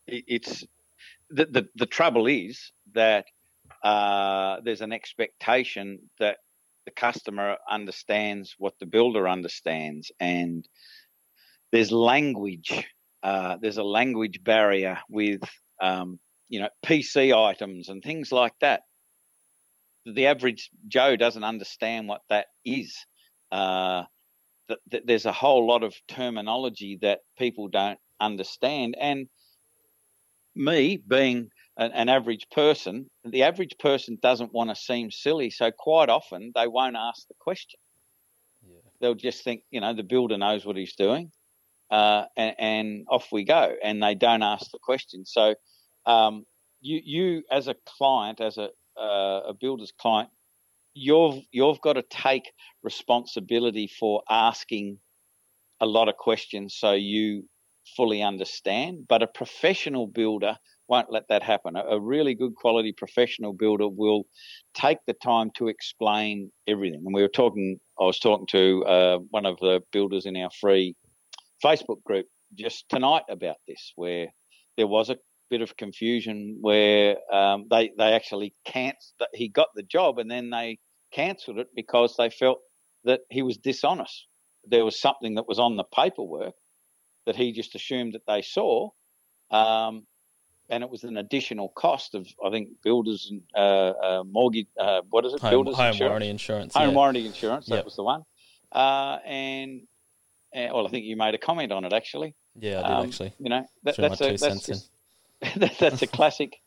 it, 0.05 0.25
it's 0.27 0.65
the, 1.29 1.45
the 1.45 1.69
the 1.75 1.85
trouble 1.85 2.27
is 2.27 2.71
that 2.93 3.25
uh, 3.83 4.57
there's 4.63 4.81
an 4.81 4.91
expectation 4.91 6.09
that 6.19 6.37
the 6.85 6.91
customer 6.91 7.55
understands 7.69 8.55
what 8.57 8.73
the 8.79 8.85
builder 8.85 9.29
understands, 9.29 10.11
and 10.19 10.67
there's 11.71 11.91
language. 11.91 12.85
Uh, 13.23 13.57
there's 13.61 13.77
a 13.77 13.83
language 13.83 14.43
barrier 14.43 14.99
with 15.09 15.41
um, 15.81 16.19
you 16.49 16.59
know 16.59 16.69
PC 16.85 17.33
items 17.33 17.89
and 17.89 18.03
things 18.03 18.31
like 18.31 18.53
that. 18.61 18.81
The 20.05 20.27
average 20.27 20.69
Joe 20.87 21.15
doesn't 21.15 21.43
understand 21.43 22.07
what 22.09 22.21
that 22.29 22.47
is. 22.65 22.95
Uh, 23.51 24.03
th- 24.67 24.79
th- 24.91 25.03
there's 25.05 25.25
a 25.25 25.31
whole 25.31 25.65
lot 25.65 25.83
of 25.83 25.95
terminology 26.07 26.99
that 27.01 27.19
people 27.37 27.69
don't 27.69 27.99
understand. 28.19 28.95
And 28.99 29.27
me 30.55 30.97
being 31.07 31.49
an, 31.77 31.91
an 31.91 32.09
average 32.09 32.47
person, 32.51 33.09
the 33.23 33.43
average 33.43 33.77
person 33.79 34.17
doesn't 34.21 34.53
want 34.53 34.69
to 34.69 34.75
seem 34.75 35.11
silly, 35.11 35.49
so 35.49 35.71
quite 35.71 36.09
often 36.09 36.51
they 36.55 36.67
won't 36.67 36.95
ask 36.95 37.27
the 37.27 37.35
question. 37.39 37.79
Yeah. 38.67 38.79
They'll 39.01 39.15
just 39.15 39.43
think, 39.43 39.63
you 39.71 39.81
know, 39.81 39.93
the 39.93 40.03
builder 40.03 40.37
knows 40.37 40.65
what 40.65 40.77
he's 40.77 40.95
doing, 40.95 41.31
uh, 41.91 42.25
and, 42.35 42.55
and, 42.59 43.05
off 43.09 43.27
we 43.31 43.43
go, 43.43 43.75
and 43.83 44.01
they 44.01 44.15
don't 44.15 44.43
ask 44.43 44.71
the 44.71 44.79
question. 44.81 45.25
So, 45.25 45.55
um, 46.05 46.45
you, 46.81 47.01
you 47.03 47.43
as 47.51 47.67
a 47.67 47.75
client, 47.85 48.41
as 48.41 48.57
a, 48.57 48.69
uh, 48.99 49.41
a 49.49 49.53
builder's 49.53 49.93
client, 49.99 50.29
you've 50.93 51.43
you've 51.51 51.81
got 51.81 51.93
to 51.93 52.03
take 52.09 52.51
responsibility 52.83 53.87
for 53.99 54.21
asking 54.29 54.97
a 55.81 55.85
lot 55.85 56.07
of 56.07 56.17
questions 56.17 56.75
so 56.77 56.93
you 56.93 57.43
fully 57.97 58.21
understand. 58.21 59.05
But 59.07 59.23
a 59.23 59.27
professional 59.27 60.07
builder 60.07 60.57
won't 60.87 61.11
let 61.11 61.27
that 61.29 61.43
happen. 61.43 61.75
A, 61.75 61.99
really 61.99 62.35
good 62.35 62.55
quality 62.55 62.91
professional 62.91 63.53
builder 63.53 63.87
will 63.87 64.23
take 64.73 64.99
the 65.07 65.13
time 65.13 65.49
to 65.55 65.67
explain 65.67 66.51
everything. 66.67 67.01
And 67.05 67.13
we 67.13 67.21
were 67.21 67.29
talking, 67.29 67.79
I 67.99 68.03
was 68.03 68.19
talking 68.19 68.47
to 68.47 68.85
uh, 68.85 69.17
one 69.29 69.45
of 69.45 69.57
the 69.59 69.81
builders 69.91 70.25
in 70.25 70.35
our 70.37 70.49
free 70.59 70.95
Facebook 71.63 72.03
group 72.03 72.27
just 72.55 72.87
tonight 72.89 73.23
about 73.29 73.57
this, 73.67 73.93
where 73.95 74.27
there 74.77 74.87
was 74.87 75.09
a 75.09 75.17
bit 75.49 75.61
of 75.61 75.77
confusion 75.77 76.57
where 76.61 77.17
um, 77.31 77.65
they 77.69 77.91
they 77.97 78.13
actually 78.13 78.53
can't. 78.65 78.97
He 79.33 79.47
got 79.49 79.67
the 79.75 79.83
job 79.83 80.19
and 80.19 80.29
then 80.29 80.49
they 80.49 80.79
cancelled 81.13 81.59
it 81.59 81.67
because 81.75 82.15
they 82.17 82.29
felt 82.29 82.59
that 83.03 83.21
he 83.29 83.41
was 83.41 83.57
dishonest. 83.57 84.27
There 84.65 84.85
was 84.85 84.99
something 84.99 85.35
that 85.35 85.47
was 85.47 85.59
on 85.59 85.75
the 85.75 85.83
paperwork 85.83 86.55
that 87.25 87.35
he 87.35 87.51
just 87.51 87.75
assumed 87.75 88.13
that 88.13 88.25
they 88.27 88.41
saw, 88.41 88.89
um, 89.51 90.05
and 90.69 90.83
it 90.83 90.89
was 90.89 91.03
an 91.03 91.17
additional 91.17 91.69
cost 91.69 92.15
of 92.15 92.27
I 92.45 92.49
think 92.49 92.69
builders 92.83 93.29
and 93.29 93.41
uh, 93.55 93.93
uh, 94.07 94.23
mortgage. 94.25 94.67
Uh, 94.79 95.01
what 95.09 95.25
is 95.25 95.33
it? 95.33 95.41
Home, 95.41 95.51
builders 95.51 95.75
home 95.75 95.87
insurance? 95.87 96.09
warranty 96.09 96.29
insurance. 96.29 96.73
Home 96.73 96.89
yeah. 96.89 96.95
warranty 96.95 97.25
insurance. 97.25 97.67
That 97.67 97.75
Yep. 97.75 97.85
was 97.85 97.95
the 97.95 98.03
one. 98.03 98.23
Uh, 98.71 99.19
and 99.25 99.81
well, 100.55 100.85
I 100.87 100.89
think 100.89 101.05
you 101.05 101.15
made 101.15 101.33
a 101.33 101.37
comment 101.37 101.71
on 101.71 101.85
it 101.85 101.93
actually. 101.93 102.35
Yeah, 102.55 102.81
I 102.81 102.87
did 102.87 102.91
Um, 102.91 103.07
actually. 103.07 103.33
You 103.39 103.49
know, 103.49 103.65
that, 103.83 103.97
that's 103.97 104.21
a 104.21 104.37
that's 104.37 104.65
just, 104.65 104.91
that, 105.55 105.75
that's 105.79 106.01
a 106.01 106.07
classic. 106.07 106.57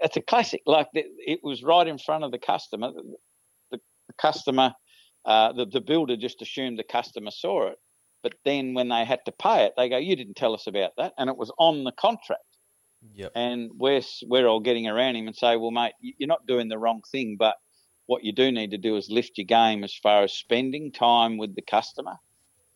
That's 0.00 0.16
a 0.16 0.22
classic. 0.22 0.62
Like 0.66 0.88
the, 0.92 1.04
it 1.18 1.40
was 1.42 1.62
right 1.62 1.86
in 1.86 1.98
front 1.98 2.24
of 2.24 2.30
the 2.30 2.38
customer. 2.38 2.92
The, 2.92 3.16
the, 3.72 3.80
the 4.08 4.14
customer, 4.14 4.74
uh, 5.24 5.52
the 5.52 5.66
the 5.66 5.80
builder 5.80 6.16
just 6.16 6.42
assumed 6.42 6.78
the 6.78 6.84
customer 6.84 7.30
saw 7.30 7.68
it, 7.68 7.78
but 8.22 8.34
then 8.44 8.74
when 8.74 8.88
they 8.88 9.04
had 9.04 9.24
to 9.26 9.32
pay 9.32 9.64
it, 9.64 9.74
they 9.76 9.88
go, 9.88 9.98
"You 9.98 10.16
didn't 10.16 10.36
tell 10.36 10.54
us 10.54 10.66
about 10.66 10.92
that," 10.98 11.14
and 11.18 11.28
it 11.30 11.36
was 11.36 11.52
on 11.58 11.84
the 11.84 11.92
contract. 11.92 12.42
Yep. 13.14 13.32
And 13.34 13.70
we're 13.76 14.02
we're 14.26 14.46
all 14.46 14.60
getting 14.60 14.88
around 14.88 15.16
him 15.16 15.26
and 15.26 15.36
say, 15.36 15.56
"Well, 15.56 15.70
mate, 15.70 15.92
you're 16.00 16.28
not 16.28 16.46
doing 16.46 16.68
the 16.68 16.78
wrong 16.78 17.02
thing, 17.12 17.36
but 17.38 17.54
what 18.06 18.24
you 18.24 18.32
do 18.32 18.50
need 18.50 18.70
to 18.70 18.78
do 18.78 18.96
is 18.96 19.10
lift 19.10 19.36
your 19.36 19.44
game 19.44 19.84
as 19.84 19.94
far 19.94 20.24
as 20.24 20.32
spending 20.32 20.90
time 20.90 21.36
with 21.36 21.54
the 21.54 21.62
customer, 21.62 22.16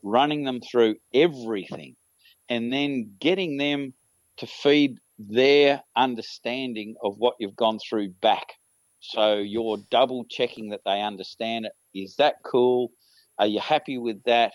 running 0.03 0.45
them 0.45 0.61
through 0.61 0.97
everything, 1.15 1.97
and 2.49 2.73
then 2.73 3.17
getting 3.19 3.57
them 3.57 3.95
to 4.39 4.47
feed 4.47 4.99
their 5.19 5.83
understanding 5.97 6.97
of 7.03 7.17
what 7.19 7.37
you've 7.39 7.57
gone 7.57 7.79
through 7.79 8.11
back. 8.21 8.47
So 9.01 9.39
you're 9.39 9.79
double 9.91 10.25
checking 10.29 10.71
that 10.71 10.83
they 10.85 11.01
understand 11.01 11.67
it. 11.67 11.73
Is 11.95 12.17
that 12.17 12.37
cool? 12.45 12.93
Are 13.39 13.47
you 13.47 13.61
happy 13.61 13.99
with 13.99 14.23
that? 14.25 14.53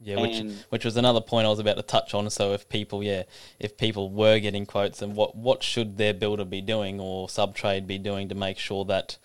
Yeah, 0.00 0.20
which 0.20 0.38
and 0.38 0.64
which 0.70 0.84
was 0.84 0.96
another 0.96 1.20
point 1.20 1.46
I 1.46 1.50
was 1.50 1.60
about 1.60 1.76
to 1.76 1.82
touch 1.82 2.12
on. 2.12 2.28
So 2.30 2.52
if 2.54 2.68
people, 2.68 3.04
yeah, 3.04 3.22
if 3.60 3.76
people 3.76 4.10
were 4.10 4.40
getting 4.40 4.66
quotes, 4.66 5.00
and 5.00 5.14
what 5.14 5.36
what 5.36 5.62
should 5.62 5.96
their 5.96 6.12
builder 6.12 6.44
be 6.44 6.60
doing 6.60 6.98
or 6.98 7.28
sub 7.28 7.54
trade 7.54 7.86
be 7.86 7.98
doing 7.98 8.28
to 8.28 8.34
make 8.34 8.58
sure 8.58 8.84
that 8.86 9.16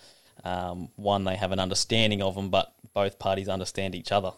um, 0.44 0.90
one 0.96 1.24
they 1.24 1.36
have 1.36 1.52
an 1.52 1.60
understanding 1.60 2.22
of 2.22 2.36
them, 2.36 2.50
but 2.50 2.74
both 2.94 3.18
parties 3.18 3.50
understand 3.50 3.96
each 3.96 4.12
other. 4.12 4.34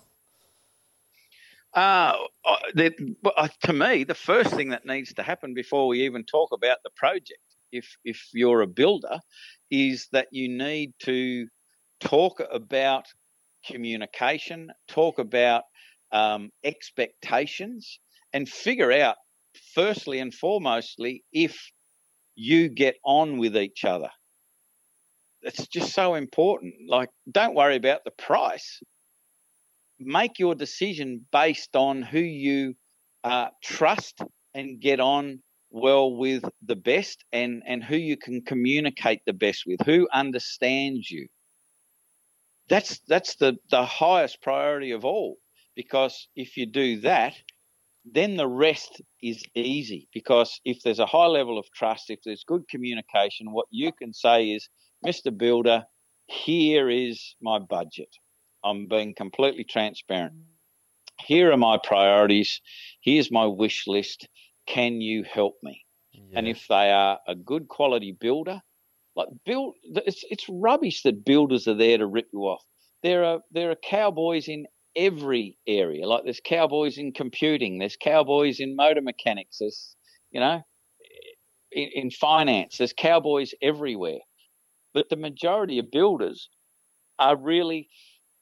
Uh, 1.74 2.14
uh, 2.46 2.56
the, 2.74 3.16
uh, 3.38 3.48
to 3.64 3.74
me, 3.74 4.04
the 4.04 4.16
first 4.16 4.54
thing 4.54 4.70
that 4.70 4.86
needs 4.86 5.14
to 5.14 5.24
happen 5.24 5.54
before 5.54 5.88
we 5.88 6.06
even 6.06 6.24
talk 6.24 6.50
about 6.52 6.78
the 6.84 6.90
project, 6.96 7.40
if 7.72 7.96
if 8.04 8.30
you're 8.34 8.62
a 8.62 8.68
builder, 8.68 9.20
is 9.70 10.08
that 10.12 10.28
you 10.32 10.50
need 10.50 10.94
to 11.00 11.48
talk 12.00 12.42
about 12.52 13.06
communication, 13.66 14.72
talk 14.88 15.20
about 15.20 15.64
um, 16.12 16.50
expectations, 16.64 18.00
and 18.34 18.50
figure 18.50 18.92
out 18.92 19.18
firstly 19.76 20.20
and 20.20 20.34
foremostly 20.34 21.22
if 21.32 21.72
you 22.36 22.70
get 22.70 22.96
on 23.04 23.38
with 23.38 23.56
each 23.56 23.86
other. 23.86 24.10
It's 25.42 25.68
just 25.68 25.94
so 25.94 26.16
important. 26.16 26.74
Like, 26.88 27.10
don't 27.32 27.56
worry 27.56 27.76
about 27.76 28.04
the 28.06 28.12
price 28.12 28.82
make 30.00 30.40
your 30.40 30.56
decision 30.56 31.26
based 31.32 31.76
on 31.76 32.02
who 32.02 32.20
you 32.20 32.76
uh, 33.24 33.48
trust 33.64 34.22
and 34.54 34.80
get 34.80 35.00
on 35.00 35.42
well 35.72 36.16
with 36.16 36.44
the 36.66 36.76
best 36.76 37.24
and, 37.32 37.62
and 37.66 37.84
who 37.84 37.98
you 37.98 38.18
can 38.18 38.42
communicate 38.42 39.22
the 39.26 39.34
best 39.34 39.64
with, 39.66 39.80
who 39.86 40.08
understands 40.14 41.10
you. 41.10 41.28
That's 42.70 43.00
that's 43.08 43.36
the, 43.36 43.58
the 43.72 43.86
highest 43.86 44.42
priority 44.42 44.92
of 44.92 45.04
all. 45.04 45.38
Because 45.76 46.28
if 46.36 46.58
you 46.58 46.66
do 46.66 47.02
that, 47.02 47.36
then 48.06 48.38
the 48.38 48.48
rest 48.48 49.02
is 49.22 49.44
easy. 49.56 50.08
Because 50.14 50.60
if 50.66 50.82
there's 50.84 51.00
a 51.00 51.06
high 51.06 51.28
level 51.28 51.58
of 51.58 51.66
trust, 51.76 52.10
if 52.10 52.20
there's 52.24 52.44
good 52.46 52.68
communication, 52.70 53.52
what 53.52 53.68
you 53.72 53.92
can 53.92 54.14
say 54.14 54.50
is, 54.50 54.68
Mr. 55.06 55.36
Builder, 55.36 55.86
here 56.28 56.90
is 56.90 57.36
my 57.42 57.60
budget. 57.60 58.10
I'm 58.64 58.88
being 58.88 59.14
completely 59.16 59.64
transparent. 59.64 60.34
Here 61.20 61.52
are 61.52 61.58
my 61.58 61.78
priorities. 61.84 62.62
Here's 63.02 63.32
my 63.32 63.46
wish 63.46 63.88
list. 63.88 64.28
Can 64.68 65.02
you 65.02 65.24
help 65.24 65.56
me? 65.64 65.86
And 66.34 66.48
if 66.48 66.68
they 66.68 66.92
are 66.92 67.20
a 67.28 67.36
good 67.36 67.68
quality 67.68 68.16
builder, 68.20 68.62
like 69.16 69.30
build, 69.46 69.76
it's 69.84 70.24
it's 70.30 70.46
rubbish 70.48 71.02
that 71.04 71.26
builders 71.26 71.68
are 71.68 71.76
there 71.76 71.98
to 71.98 72.06
rip 72.06 72.28
you 72.32 72.42
off. 72.42 72.64
There 73.04 73.24
are 73.26 73.40
there 73.52 73.72
are 73.72 73.76
cowboys 73.76 74.48
in 74.48 74.66
every 74.96 75.58
area. 75.68 76.08
Like 76.08 76.24
there's 76.24 76.42
cowboys 76.46 76.98
in 76.98 77.12
computing. 77.14 77.80
There's 77.80 77.98
cowboys 77.98 78.60
in 78.60 78.76
motor 78.76 79.02
mechanics. 79.02 79.58
There's 79.60 79.96
you 80.32 80.40
know 80.40 80.62
in, 81.72 81.90
in 81.94 82.12
finance. 82.12 82.78
There's 82.78 82.94
cowboys 82.94 83.54
everywhere. 83.62 84.20
But 84.94 85.10
the 85.10 85.16
majority 85.16 85.80
of 85.80 85.92
builders 85.92 86.50
are 87.18 87.36
really 87.36 87.90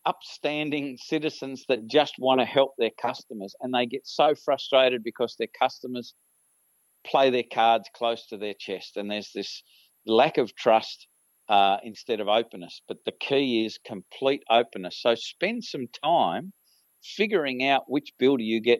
upstanding 0.08 0.98
citizens 0.98 1.66
that 1.68 1.86
just 1.88 2.16
want 2.18 2.40
to 2.40 2.46
help 2.46 2.72
their 2.78 2.92
customers 3.02 3.54
and 3.62 3.74
they 3.74 3.86
get 3.86 4.02
so 4.06 4.34
frustrated 4.34 5.04
because 5.04 5.36
their 5.38 5.50
customers 5.60 6.14
play 7.06 7.30
their 7.30 7.44
cards 7.52 7.90
close 7.94 8.26
to 8.28 8.38
their 8.38 8.54
chest 8.58 8.96
and 8.96 9.12
there's 9.12 9.32
this 9.36 9.62
lack 10.06 10.38
of 10.38 10.56
trust 10.56 11.08
uh, 11.50 11.78
instead 11.84 12.22
of 12.22 12.28
openness. 12.28 12.82
But 12.88 12.98
the 13.06 13.12
key 13.12 13.66
is 13.66 13.80
complete 13.86 14.44
openness. 14.50 15.02
So 15.02 15.16
spend 15.16 15.64
some 15.64 15.88
time 16.04 16.54
figuring 17.04 17.68
out 17.68 17.84
which 17.88 18.14
builder 18.18 18.44
you 18.44 18.62
get 18.62 18.80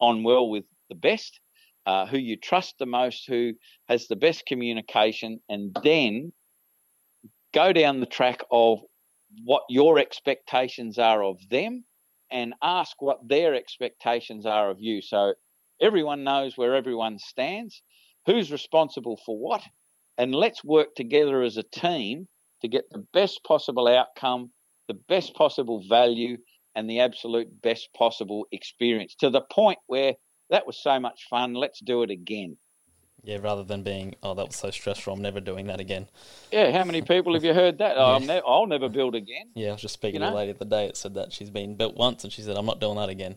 on 0.00 0.22
well 0.22 0.48
with 0.48 0.64
the 0.88 0.94
best 0.94 1.40
uh, 1.86 2.06
who 2.06 2.18
you 2.18 2.36
trust 2.36 2.74
the 2.78 2.86
most 2.86 3.24
who 3.26 3.52
has 3.88 4.08
the 4.08 4.16
best 4.16 4.44
communication 4.46 5.40
and 5.48 5.74
then 5.82 6.32
go 7.54 7.72
down 7.72 8.00
the 8.00 8.06
track 8.06 8.40
of 8.50 8.80
what 9.44 9.62
your 9.68 9.98
expectations 9.98 10.98
are 10.98 11.22
of 11.22 11.38
them 11.50 11.84
and 12.30 12.54
ask 12.62 13.00
what 13.00 13.26
their 13.26 13.54
expectations 13.54 14.46
are 14.46 14.70
of 14.70 14.78
you. 14.80 15.00
So 15.00 15.34
everyone 15.80 16.24
knows 16.24 16.56
where 16.56 16.74
everyone 16.74 17.18
stands, 17.18 17.82
who's 18.26 18.52
responsible 18.52 19.20
for 19.24 19.38
what, 19.38 19.62
and 20.16 20.34
let's 20.34 20.64
work 20.64 20.94
together 20.94 21.42
as 21.42 21.56
a 21.56 21.62
team 21.62 22.28
to 22.62 22.68
get 22.68 22.84
the 22.90 23.04
best 23.12 23.40
possible 23.44 23.86
outcome, 23.86 24.50
the 24.88 24.98
best 25.08 25.34
possible 25.34 25.82
value, 25.88 26.36
and 26.74 26.88
the 26.88 27.00
absolute 27.00 27.48
best 27.62 27.88
possible 27.96 28.46
experience 28.52 29.14
to 29.16 29.30
the 29.30 29.40
point 29.40 29.78
where 29.86 30.14
that 30.50 30.66
was 30.66 30.82
so 30.82 31.00
much 31.00 31.26
fun. 31.28 31.54
Let's 31.54 31.80
do 31.80 32.02
it 32.02 32.10
again. 32.10 32.56
Yeah, 33.22 33.38
rather 33.40 33.64
than 33.64 33.82
being, 33.82 34.14
oh, 34.22 34.34
that 34.34 34.46
was 34.46 34.56
so 34.56 34.70
stressful, 34.70 35.12
I'm 35.12 35.22
never 35.22 35.40
doing 35.40 35.66
that 35.66 35.80
again. 35.80 36.08
Yeah, 36.52 36.72
how 36.72 36.84
many 36.84 37.02
people 37.02 37.34
have 37.34 37.44
you 37.44 37.54
heard 37.54 37.78
that? 37.78 37.96
Oh, 37.98 38.16
I'm 38.16 38.26
ne- 38.26 38.42
I'll 38.46 38.66
never 38.66 38.88
build 38.88 39.14
again. 39.14 39.50
Yeah, 39.54 39.70
I 39.70 39.72
was 39.72 39.82
just 39.82 39.94
speaking 39.94 40.20
You 40.20 40.26
to 40.26 40.26
a 40.26 40.30
know? 40.30 40.36
lady 40.36 40.52
the 40.52 40.64
day 40.64 40.86
that 40.86 40.96
said 40.96 41.14
that 41.14 41.32
she's 41.32 41.50
been 41.50 41.76
built 41.76 41.96
once, 41.96 42.24
and 42.24 42.32
she 42.32 42.42
said, 42.42 42.56
I'm 42.56 42.66
not 42.66 42.80
doing 42.80 42.96
that 42.96 43.08
again. 43.08 43.36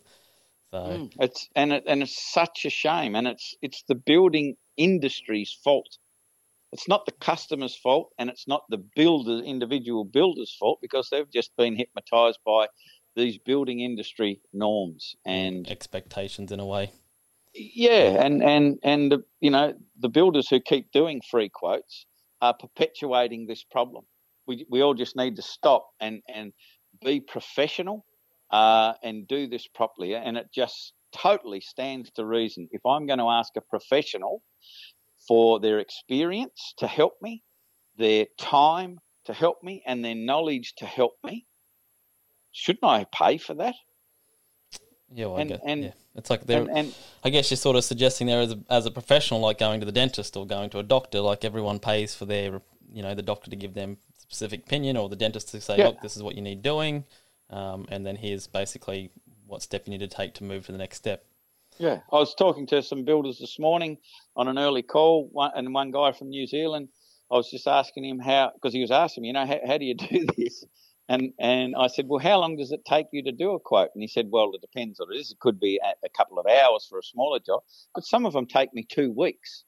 So 0.71 0.77
Mm, 0.79 1.11
It's 1.19 1.49
and 1.55 1.73
it, 1.73 1.83
and 1.87 2.01
it's 2.01 2.31
such 2.31 2.65
a 2.65 2.69
shame, 2.69 3.15
and 3.15 3.27
it's 3.27 3.55
it's 3.61 3.83
the 3.87 3.95
building 3.95 4.55
industry's 4.77 5.51
fault. 5.63 5.97
It's 6.71 6.87
not 6.87 7.05
the 7.05 7.11
customer's 7.11 7.75
fault, 7.75 8.11
and 8.17 8.29
it's 8.29 8.47
not 8.47 8.63
the 8.69 8.77
builder 8.77 9.43
individual 9.43 10.05
builder's 10.05 10.55
fault 10.57 10.79
because 10.81 11.09
they've 11.09 11.29
just 11.29 11.51
been 11.57 11.75
hypnotised 11.75 12.39
by 12.45 12.67
these 13.15 13.37
building 13.37 13.81
industry 13.81 14.39
norms 14.53 15.15
and 15.25 15.69
expectations 15.69 16.51
in 16.53 16.61
a 16.61 16.65
way. 16.65 16.91
Yeah, 17.53 18.23
and 18.23 18.41
and 18.43 18.79
and 18.83 19.11
the, 19.11 19.23
you 19.41 19.49
know 19.51 19.73
the 19.99 20.09
builders 20.09 20.49
who 20.49 20.59
keep 20.61 20.91
doing 20.91 21.21
free 21.29 21.49
quotes 21.49 22.05
are 22.41 22.53
perpetuating 22.53 23.45
this 23.47 23.63
problem. 23.63 24.05
We 24.47 24.65
we 24.69 24.81
all 24.81 24.93
just 24.93 25.15
need 25.17 25.35
to 25.35 25.41
stop 25.41 25.89
and 25.99 26.21
and 26.33 26.53
be 27.03 27.19
professional 27.19 28.05
uh, 28.51 28.93
and 29.03 29.27
do 29.27 29.47
this 29.47 29.67
properly. 29.67 30.15
And 30.15 30.37
it 30.37 30.47
just 30.53 30.93
totally 31.13 31.59
stands 31.61 32.09
to 32.11 32.25
reason. 32.25 32.69
If 32.71 32.85
I'm 32.85 33.05
going 33.05 33.19
to 33.19 33.29
ask 33.29 33.55
a 33.57 33.61
professional 33.61 34.41
for 35.27 35.59
their 35.59 35.79
experience 35.79 36.73
to 36.77 36.87
help 36.87 37.13
me, 37.21 37.43
their 37.97 38.27
time 38.37 38.99
to 39.25 39.33
help 39.33 39.57
me, 39.63 39.83
and 39.85 40.03
their 40.03 40.15
knowledge 40.15 40.73
to 40.77 40.85
help 40.85 41.13
me, 41.23 41.45
shouldn't 42.51 42.85
I 42.85 43.05
pay 43.13 43.37
for 43.37 43.53
that? 43.55 43.75
Yeah, 45.13 45.25
well, 45.27 45.37
and, 45.37 45.51
I 45.51 45.55
guess, 45.55 45.65
and, 45.65 45.83
yeah. 45.83 45.91
It's 46.15 46.29
like 46.29 46.45
they're. 46.45 46.61
And, 46.61 46.69
and, 46.69 46.95
I 47.23 47.29
guess 47.29 47.51
you're 47.51 47.57
sort 47.57 47.75
of 47.75 47.83
suggesting 47.83 48.27
there 48.27 48.41
as 48.41 48.53
a, 48.53 48.59
as 48.69 48.85
a 48.85 48.91
professional, 48.91 49.39
like 49.39 49.59
going 49.59 49.79
to 49.79 49.85
the 49.85 49.91
dentist 49.91 50.37
or 50.37 50.45
going 50.45 50.69
to 50.71 50.79
a 50.79 50.83
doctor, 50.83 51.19
like 51.19 51.45
everyone 51.45 51.79
pays 51.79 52.15
for 52.15 52.25
their, 52.25 52.61
you 52.91 53.01
know, 53.01 53.13
the 53.13 53.21
doctor 53.21 53.49
to 53.49 53.55
give 53.55 53.73
them 53.73 53.97
specific 54.17 54.61
opinion 54.61 54.97
or 54.97 55.09
the 55.09 55.15
dentist 55.15 55.49
to 55.49 55.61
say, 55.61 55.77
yeah. 55.77 55.87
look, 55.87 56.01
this 56.01 56.15
is 56.15 56.23
what 56.23 56.35
you 56.35 56.41
need 56.41 56.61
doing, 56.61 57.03
um, 57.49 57.85
and 57.89 58.05
then 58.05 58.15
here's 58.15 58.47
basically 58.47 59.11
what 59.47 59.61
step 59.61 59.85
you 59.85 59.91
need 59.91 59.99
to 59.99 60.07
take 60.07 60.33
to 60.35 60.43
move 60.43 60.65
to 60.65 60.71
the 60.71 60.77
next 60.77 60.97
step. 60.97 61.25
Yeah, 61.77 61.99
I 62.11 62.15
was 62.15 62.35
talking 62.35 62.67
to 62.67 62.83
some 62.83 63.03
builders 63.05 63.39
this 63.39 63.57
morning 63.57 63.97
on 64.35 64.47
an 64.47 64.57
early 64.57 64.83
call, 64.83 65.27
one, 65.31 65.51
and 65.55 65.73
one 65.73 65.91
guy 65.91 66.11
from 66.11 66.29
New 66.29 66.45
Zealand. 66.47 66.89
I 67.31 67.35
was 67.35 67.49
just 67.49 67.67
asking 67.67 68.05
him 68.05 68.19
how, 68.19 68.51
because 68.53 68.73
he 68.73 68.81
was 68.81 68.91
asking 68.91 69.23
me, 69.23 69.27
you 69.29 69.33
know, 69.33 69.45
how, 69.45 69.59
how 69.65 69.77
do 69.77 69.85
you 69.85 69.95
do 69.95 70.25
this? 70.37 70.65
And 71.09 71.33
and 71.39 71.75
I 71.77 71.87
said, 71.87 72.07
well, 72.07 72.19
how 72.19 72.39
long 72.39 72.57
does 72.57 72.71
it 72.71 72.85
take 72.85 73.07
you 73.11 73.23
to 73.23 73.31
do 73.31 73.51
a 73.51 73.59
quote? 73.59 73.89
And 73.93 74.01
he 74.01 74.07
said, 74.07 74.27
well, 74.31 74.51
it 74.53 74.61
depends 74.61 74.99
on 74.99 75.07
it 75.11 75.17
is. 75.17 75.31
It 75.31 75.39
could 75.39 75.59
be 75.59 75.79
a, 75.83 76.09
couple 76.09 76.39
of 76.39 76.45
hours 76.45 76.85
for 76.89 76.99
a 76.99 77.03
smaller 77.03 77.39
job, 77.39 77.61
but 77.93 78.05
some 78.05 78.25
of 78.25 78.33
them 78.33 78.45
take 78.45 78.73
me 78.73 78.85
two 78.87 79.11
weeks. 79.11 79.63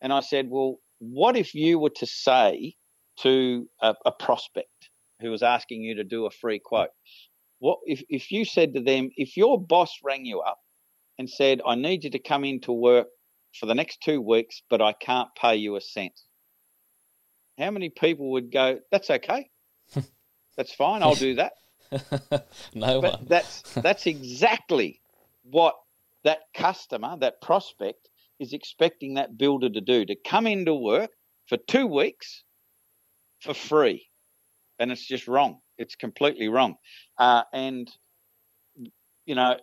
And 0.00 0.12
I 0.12 0.20
said, 0.20 0.48
well, 0.50 0.78
what 0.98 1.36
if 1.36 1.54
you 1.54 1.78
were 1.78 1.90
to 1.96 2.06
say 2.06 2.76
to 3.20 3.68
a, 3.80 3.94
a 4.06 4.12
prospect 4.12 4.90
who 5.20 5.30
was 5.30 5.42
asking 5.42 5.82
you 5.82 5.96
to 5.96 6.04
do 6.04 6.26
a 6.26 6.30
free 6.30 6.58
quote, 6.58 6.90
what 7.58 7.78
if 7.86 8.02
if 8.08 8.30
you 8.30 8.44
said 8.44 8.74
to 8.74 8.82
them, 8.82 9.10
if 9.16 9.36
your 9.36 9.60
boss 9.60 9.98
rang 10.04 10.24
you 10.24 10.40
up 10.40 10.58
and 11.18 11.28
said, 11.28 11.60
I 11.66 11.74
need 11.74 12.04
you 12.04 12.10
to 12.10 12.18
come 12.18 12.44
into 12.44 12.72
work 12.72 13.08
for 13.58 13.66
the 13.66 13.74
next 13.74 14.00
two 14.02 14.20
weeks, 14.20 14.62
but 14.70 14.80
I 14.82 14.92
can't 14.92 15.28
pay 15.34 15.56
you 15.56 15.76
a 15.76 15.80
cent. 15.80 16.18
How 17.58 17.70
many 17.70 17.90
people 17.90 18.32
would 18.32 18.50
go, 18.50 18.80
That's 18.90 19.10
okay. 19.10 19.48
That's 20.56 20.72
fine. 20.72 21.02
I'll 21.02 21.14
do 21.14 21.36
that. 21.36 21.52
no 22.74 23.00
but 23.00 23.20
one. 23.20 23.26
that's 23.28 23.62
that's 23.76 24.06
exactly 24.06 25.00
what 25.42 25.74
that 26.24 26.40
customer, 26.54 27.16
that 27.20 27.40
prospect, 27.42 28.08
is 28.38 28.52
expecting 28.52 29.14
that 29.14 29.36
builder 29.36 29.68
to 29.68 29.80
do 29.80 30.04
to 30.04 30.16
come 30.26 30.46
into 30.46 30.74
work 30.74 31.10
for 31.48 31.56
two 31.56 31.86
weeks 31.86 32.44
for 33.40 33.54
free, 33.54 34.06
and 34.78 34.90
it's 34.90 35.06
just 35.06 35.28
wrong. 35.28 35.58
It's 35.78 35.96
completely 35.96 36.48
wrong, 36.48 36.76
uh, 37.18 37.42
and 37.52 37.90
you 39.26 39.34
know 39.34 39.56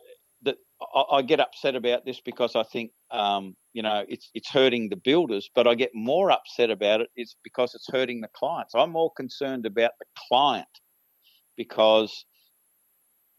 I, 0.82 1.04
I, 1.18 1.22
get 1.22 1.40
upset 1.40 1.76
about 1.76 2.06
this 2.06 2.22
because 2.22 2.56
I 2.56 2.64
think 2.64 2.92
um, 3.12 3.56
you 3.74 3.84
know 3.84 4.06
it's 4.08 4.30
it's 4.34 4.50
hurting 4.50 4.90
the 4.90 4.96
builders, 4.96 5.50
but 5.54 5.68
I 5.68 5.76
get 5.76 5.92
more 5.94 6.32
upset 6.32 6.70
about 6.70 7.02
it 7.02 7.10
is 7.16 7.36
because 7.44 7.76
it's 7.76 7.90
hurting 7.92 8.22
the 8.22 8.30
clients. 8.34 8.74
I'm 8.76 8.92
more 8.92 9.12
concerned 9.12 9.66
about 9.66 9.92
the 10.00 10.06
client 10.30 10.68
because 11.58 12.26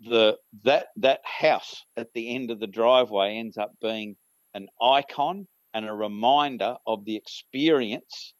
the 0.01 0.36
that 0.64 0.88
that 0.97 1.20
house 1.24 1.84
at 1.97 2.12
the 2.14 2.34
end 2.34 2.51
of 2.51 2.61
the 2.61 2.66
driveway 2.66 3.36
ends 3.36 3.59
up 3.59 3.72
being 3.80 4.16
an 4.55 4.68
icon 4.80 5.47
and 5.74 5.88
a 5.88 5.95
reminder 5.95 6.76
of 6.86 7.05
the 7.05 7.16
experience 7.16 8.34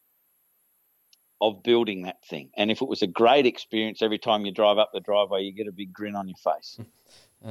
of 1.39 1.63
building 1.63 2.03
that 2.03 2.23
thing. 2.29 2.51
And 2.55 2.69
if 2.69 2.81
it 2.81 2.87
was 2.87 3.01
a 3.01 3.07
great 3.07 3.45
experience 3.47 4.01
every 4.01 4.19
time 4.19 4.45
you 4.45 4.51
drive 4.51 4.77
up 4.77 4.91
the 4.93 4.99
driveway, 4.99 5.41
you 5.41 5.53
get 5.53 5.67
a 5.67 5.71
big 5.71 5.91
grin 5.91 6.15
on 6.15 6.27
your 6.27 6.37
face. 6.37 6.79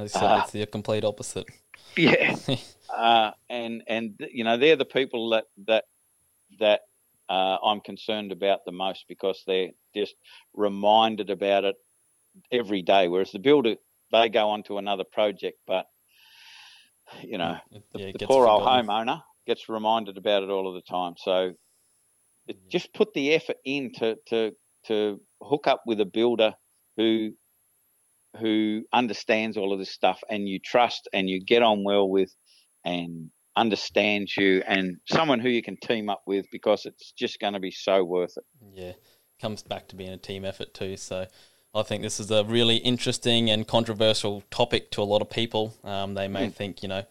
so 0.07 0.25
uh, 0.25 0.41
it's 0.43 0.51
the 0.51 0.65
complete 0.65 1.03
opposite. 1.03 1.47
Yeah, 1.97 2.37
uh, 2.95 3.31
and 3.49 3.83
and 3.85 4.13
you 4.31 4.45
know 4.45 4.55
they're 4.55 4.77
the 4.77 4.85
people 4.85 5.31
that 5.31 5.45
that 5.67 5.83
that 6.59 6.81
uh, 7.27 7.57
I'm 7.61 7.81
concerned 7.81 8.31
about 8.31 8.59
the 8.65 8.71
most 8.71 9.05
because 9.09 9.43
they're 9.45 9.71
just 9.93 10.15
reminded 10.53 11.29
about 11.29 11.65
it 11.65 11.75
every 12.49 12.81
day. 12.81 13.09
Whereas 13.09 13.31
the 13.31 13.39
builder, 13.39 13.75
they 14.11 14.29
go 14.29 14.51
on 14.51 14.63
to 14.63 14.77
another 14.77 15.03
project, 15.03 15.57
but 15.67 15.85
you 17.21 17.37
know, 17.37 17.57
the, 17.71 17.99
yeah, 17.99 18.11
the 18.17 18.25
poor 18.25 18.45
forgotten. 18.45 18.67
old 18.67 18.87
homeowner 18.87 19.21
gets 19.45 19.67
reminded 19.69 20.17
about 20.17 20.43
it 20.43 20.49
all 20.49 20.67
of 20.67 20.75
the 20.75 20.81
time. 20.81 21.15
So 21.17 21.53
just 22.69 22.93
put 22.93 23.13
the 23.13 23.33
effort 23.33 23.57
in 23.65 23.91
to, 23.93 24.17
to, 24.27 24.51
to 24.87 25.21
hook 25.41 25.67
up 25.67 25.83
with 25.85 25.99
a 26.01 26.05
builder 26.05 26.53
who 26.97 27.31
who 28.39 28.83
understands 28.93 29.57
all 29.57 29.73
of 29.73 29.79
this 29.79 29.91
stuff 29.91 30.21
and 30.29 30.47
you 30.47 30.59
trust 30.59 31.09
and 31.13 31.29
you 31.29 31.43
get 31.43 31.61
on 31.61 31.83
well 31.83 32.07
with 32.07 32.33
and 32.85 33.29
understands 33.55 34.35
you 34.37 34.63
and 34.65 34.97
someone 35.05 35.39
who 35.39 35.49
you 35.49 35.61
can 35.61 35.77
team 35.77 36.09
up 36.09 36.21
with 36.25 36.45
because 36.51 36.85
it's 36.85 37.11
just 37.11 37.39
going 37.39 37.53
to 37.53 37.59
be 37.59 37.71
so 37.71 38.03
worth 38.03 38.37
it. 38.37 38.43
Yeah, 38.73 38.93
comes 39.39 39.63
back 39.63 39.87
to 39.89 39.95
being 39.95 40.11
a 40.11 40.17
team 40.17 40.45
effort 40.45 40.73
too. 40.73 40.97
So 40.97 41.27
I 41.73 41.83
think 41.83 42.03
this 42.03 42.19
is 42.19 42.31
a 42.31 42.43
really 42.43 42.77
interesting 42.77 43.49
and 43.49 43.67
controversial 43.67 44.43
topic 44.51 44.91
to 44.91 45.01
a 45.01 45.03
lot 45.03 45.21
of 45.21 45.29
people. 45.29 45.73
Um, 45.83 46.13
they 46.13 46.27
may 46.27 46.47
mm. 46.47 46.53
think, 46.53 46.83
you 46.83 46.89
know, 46.89 47.03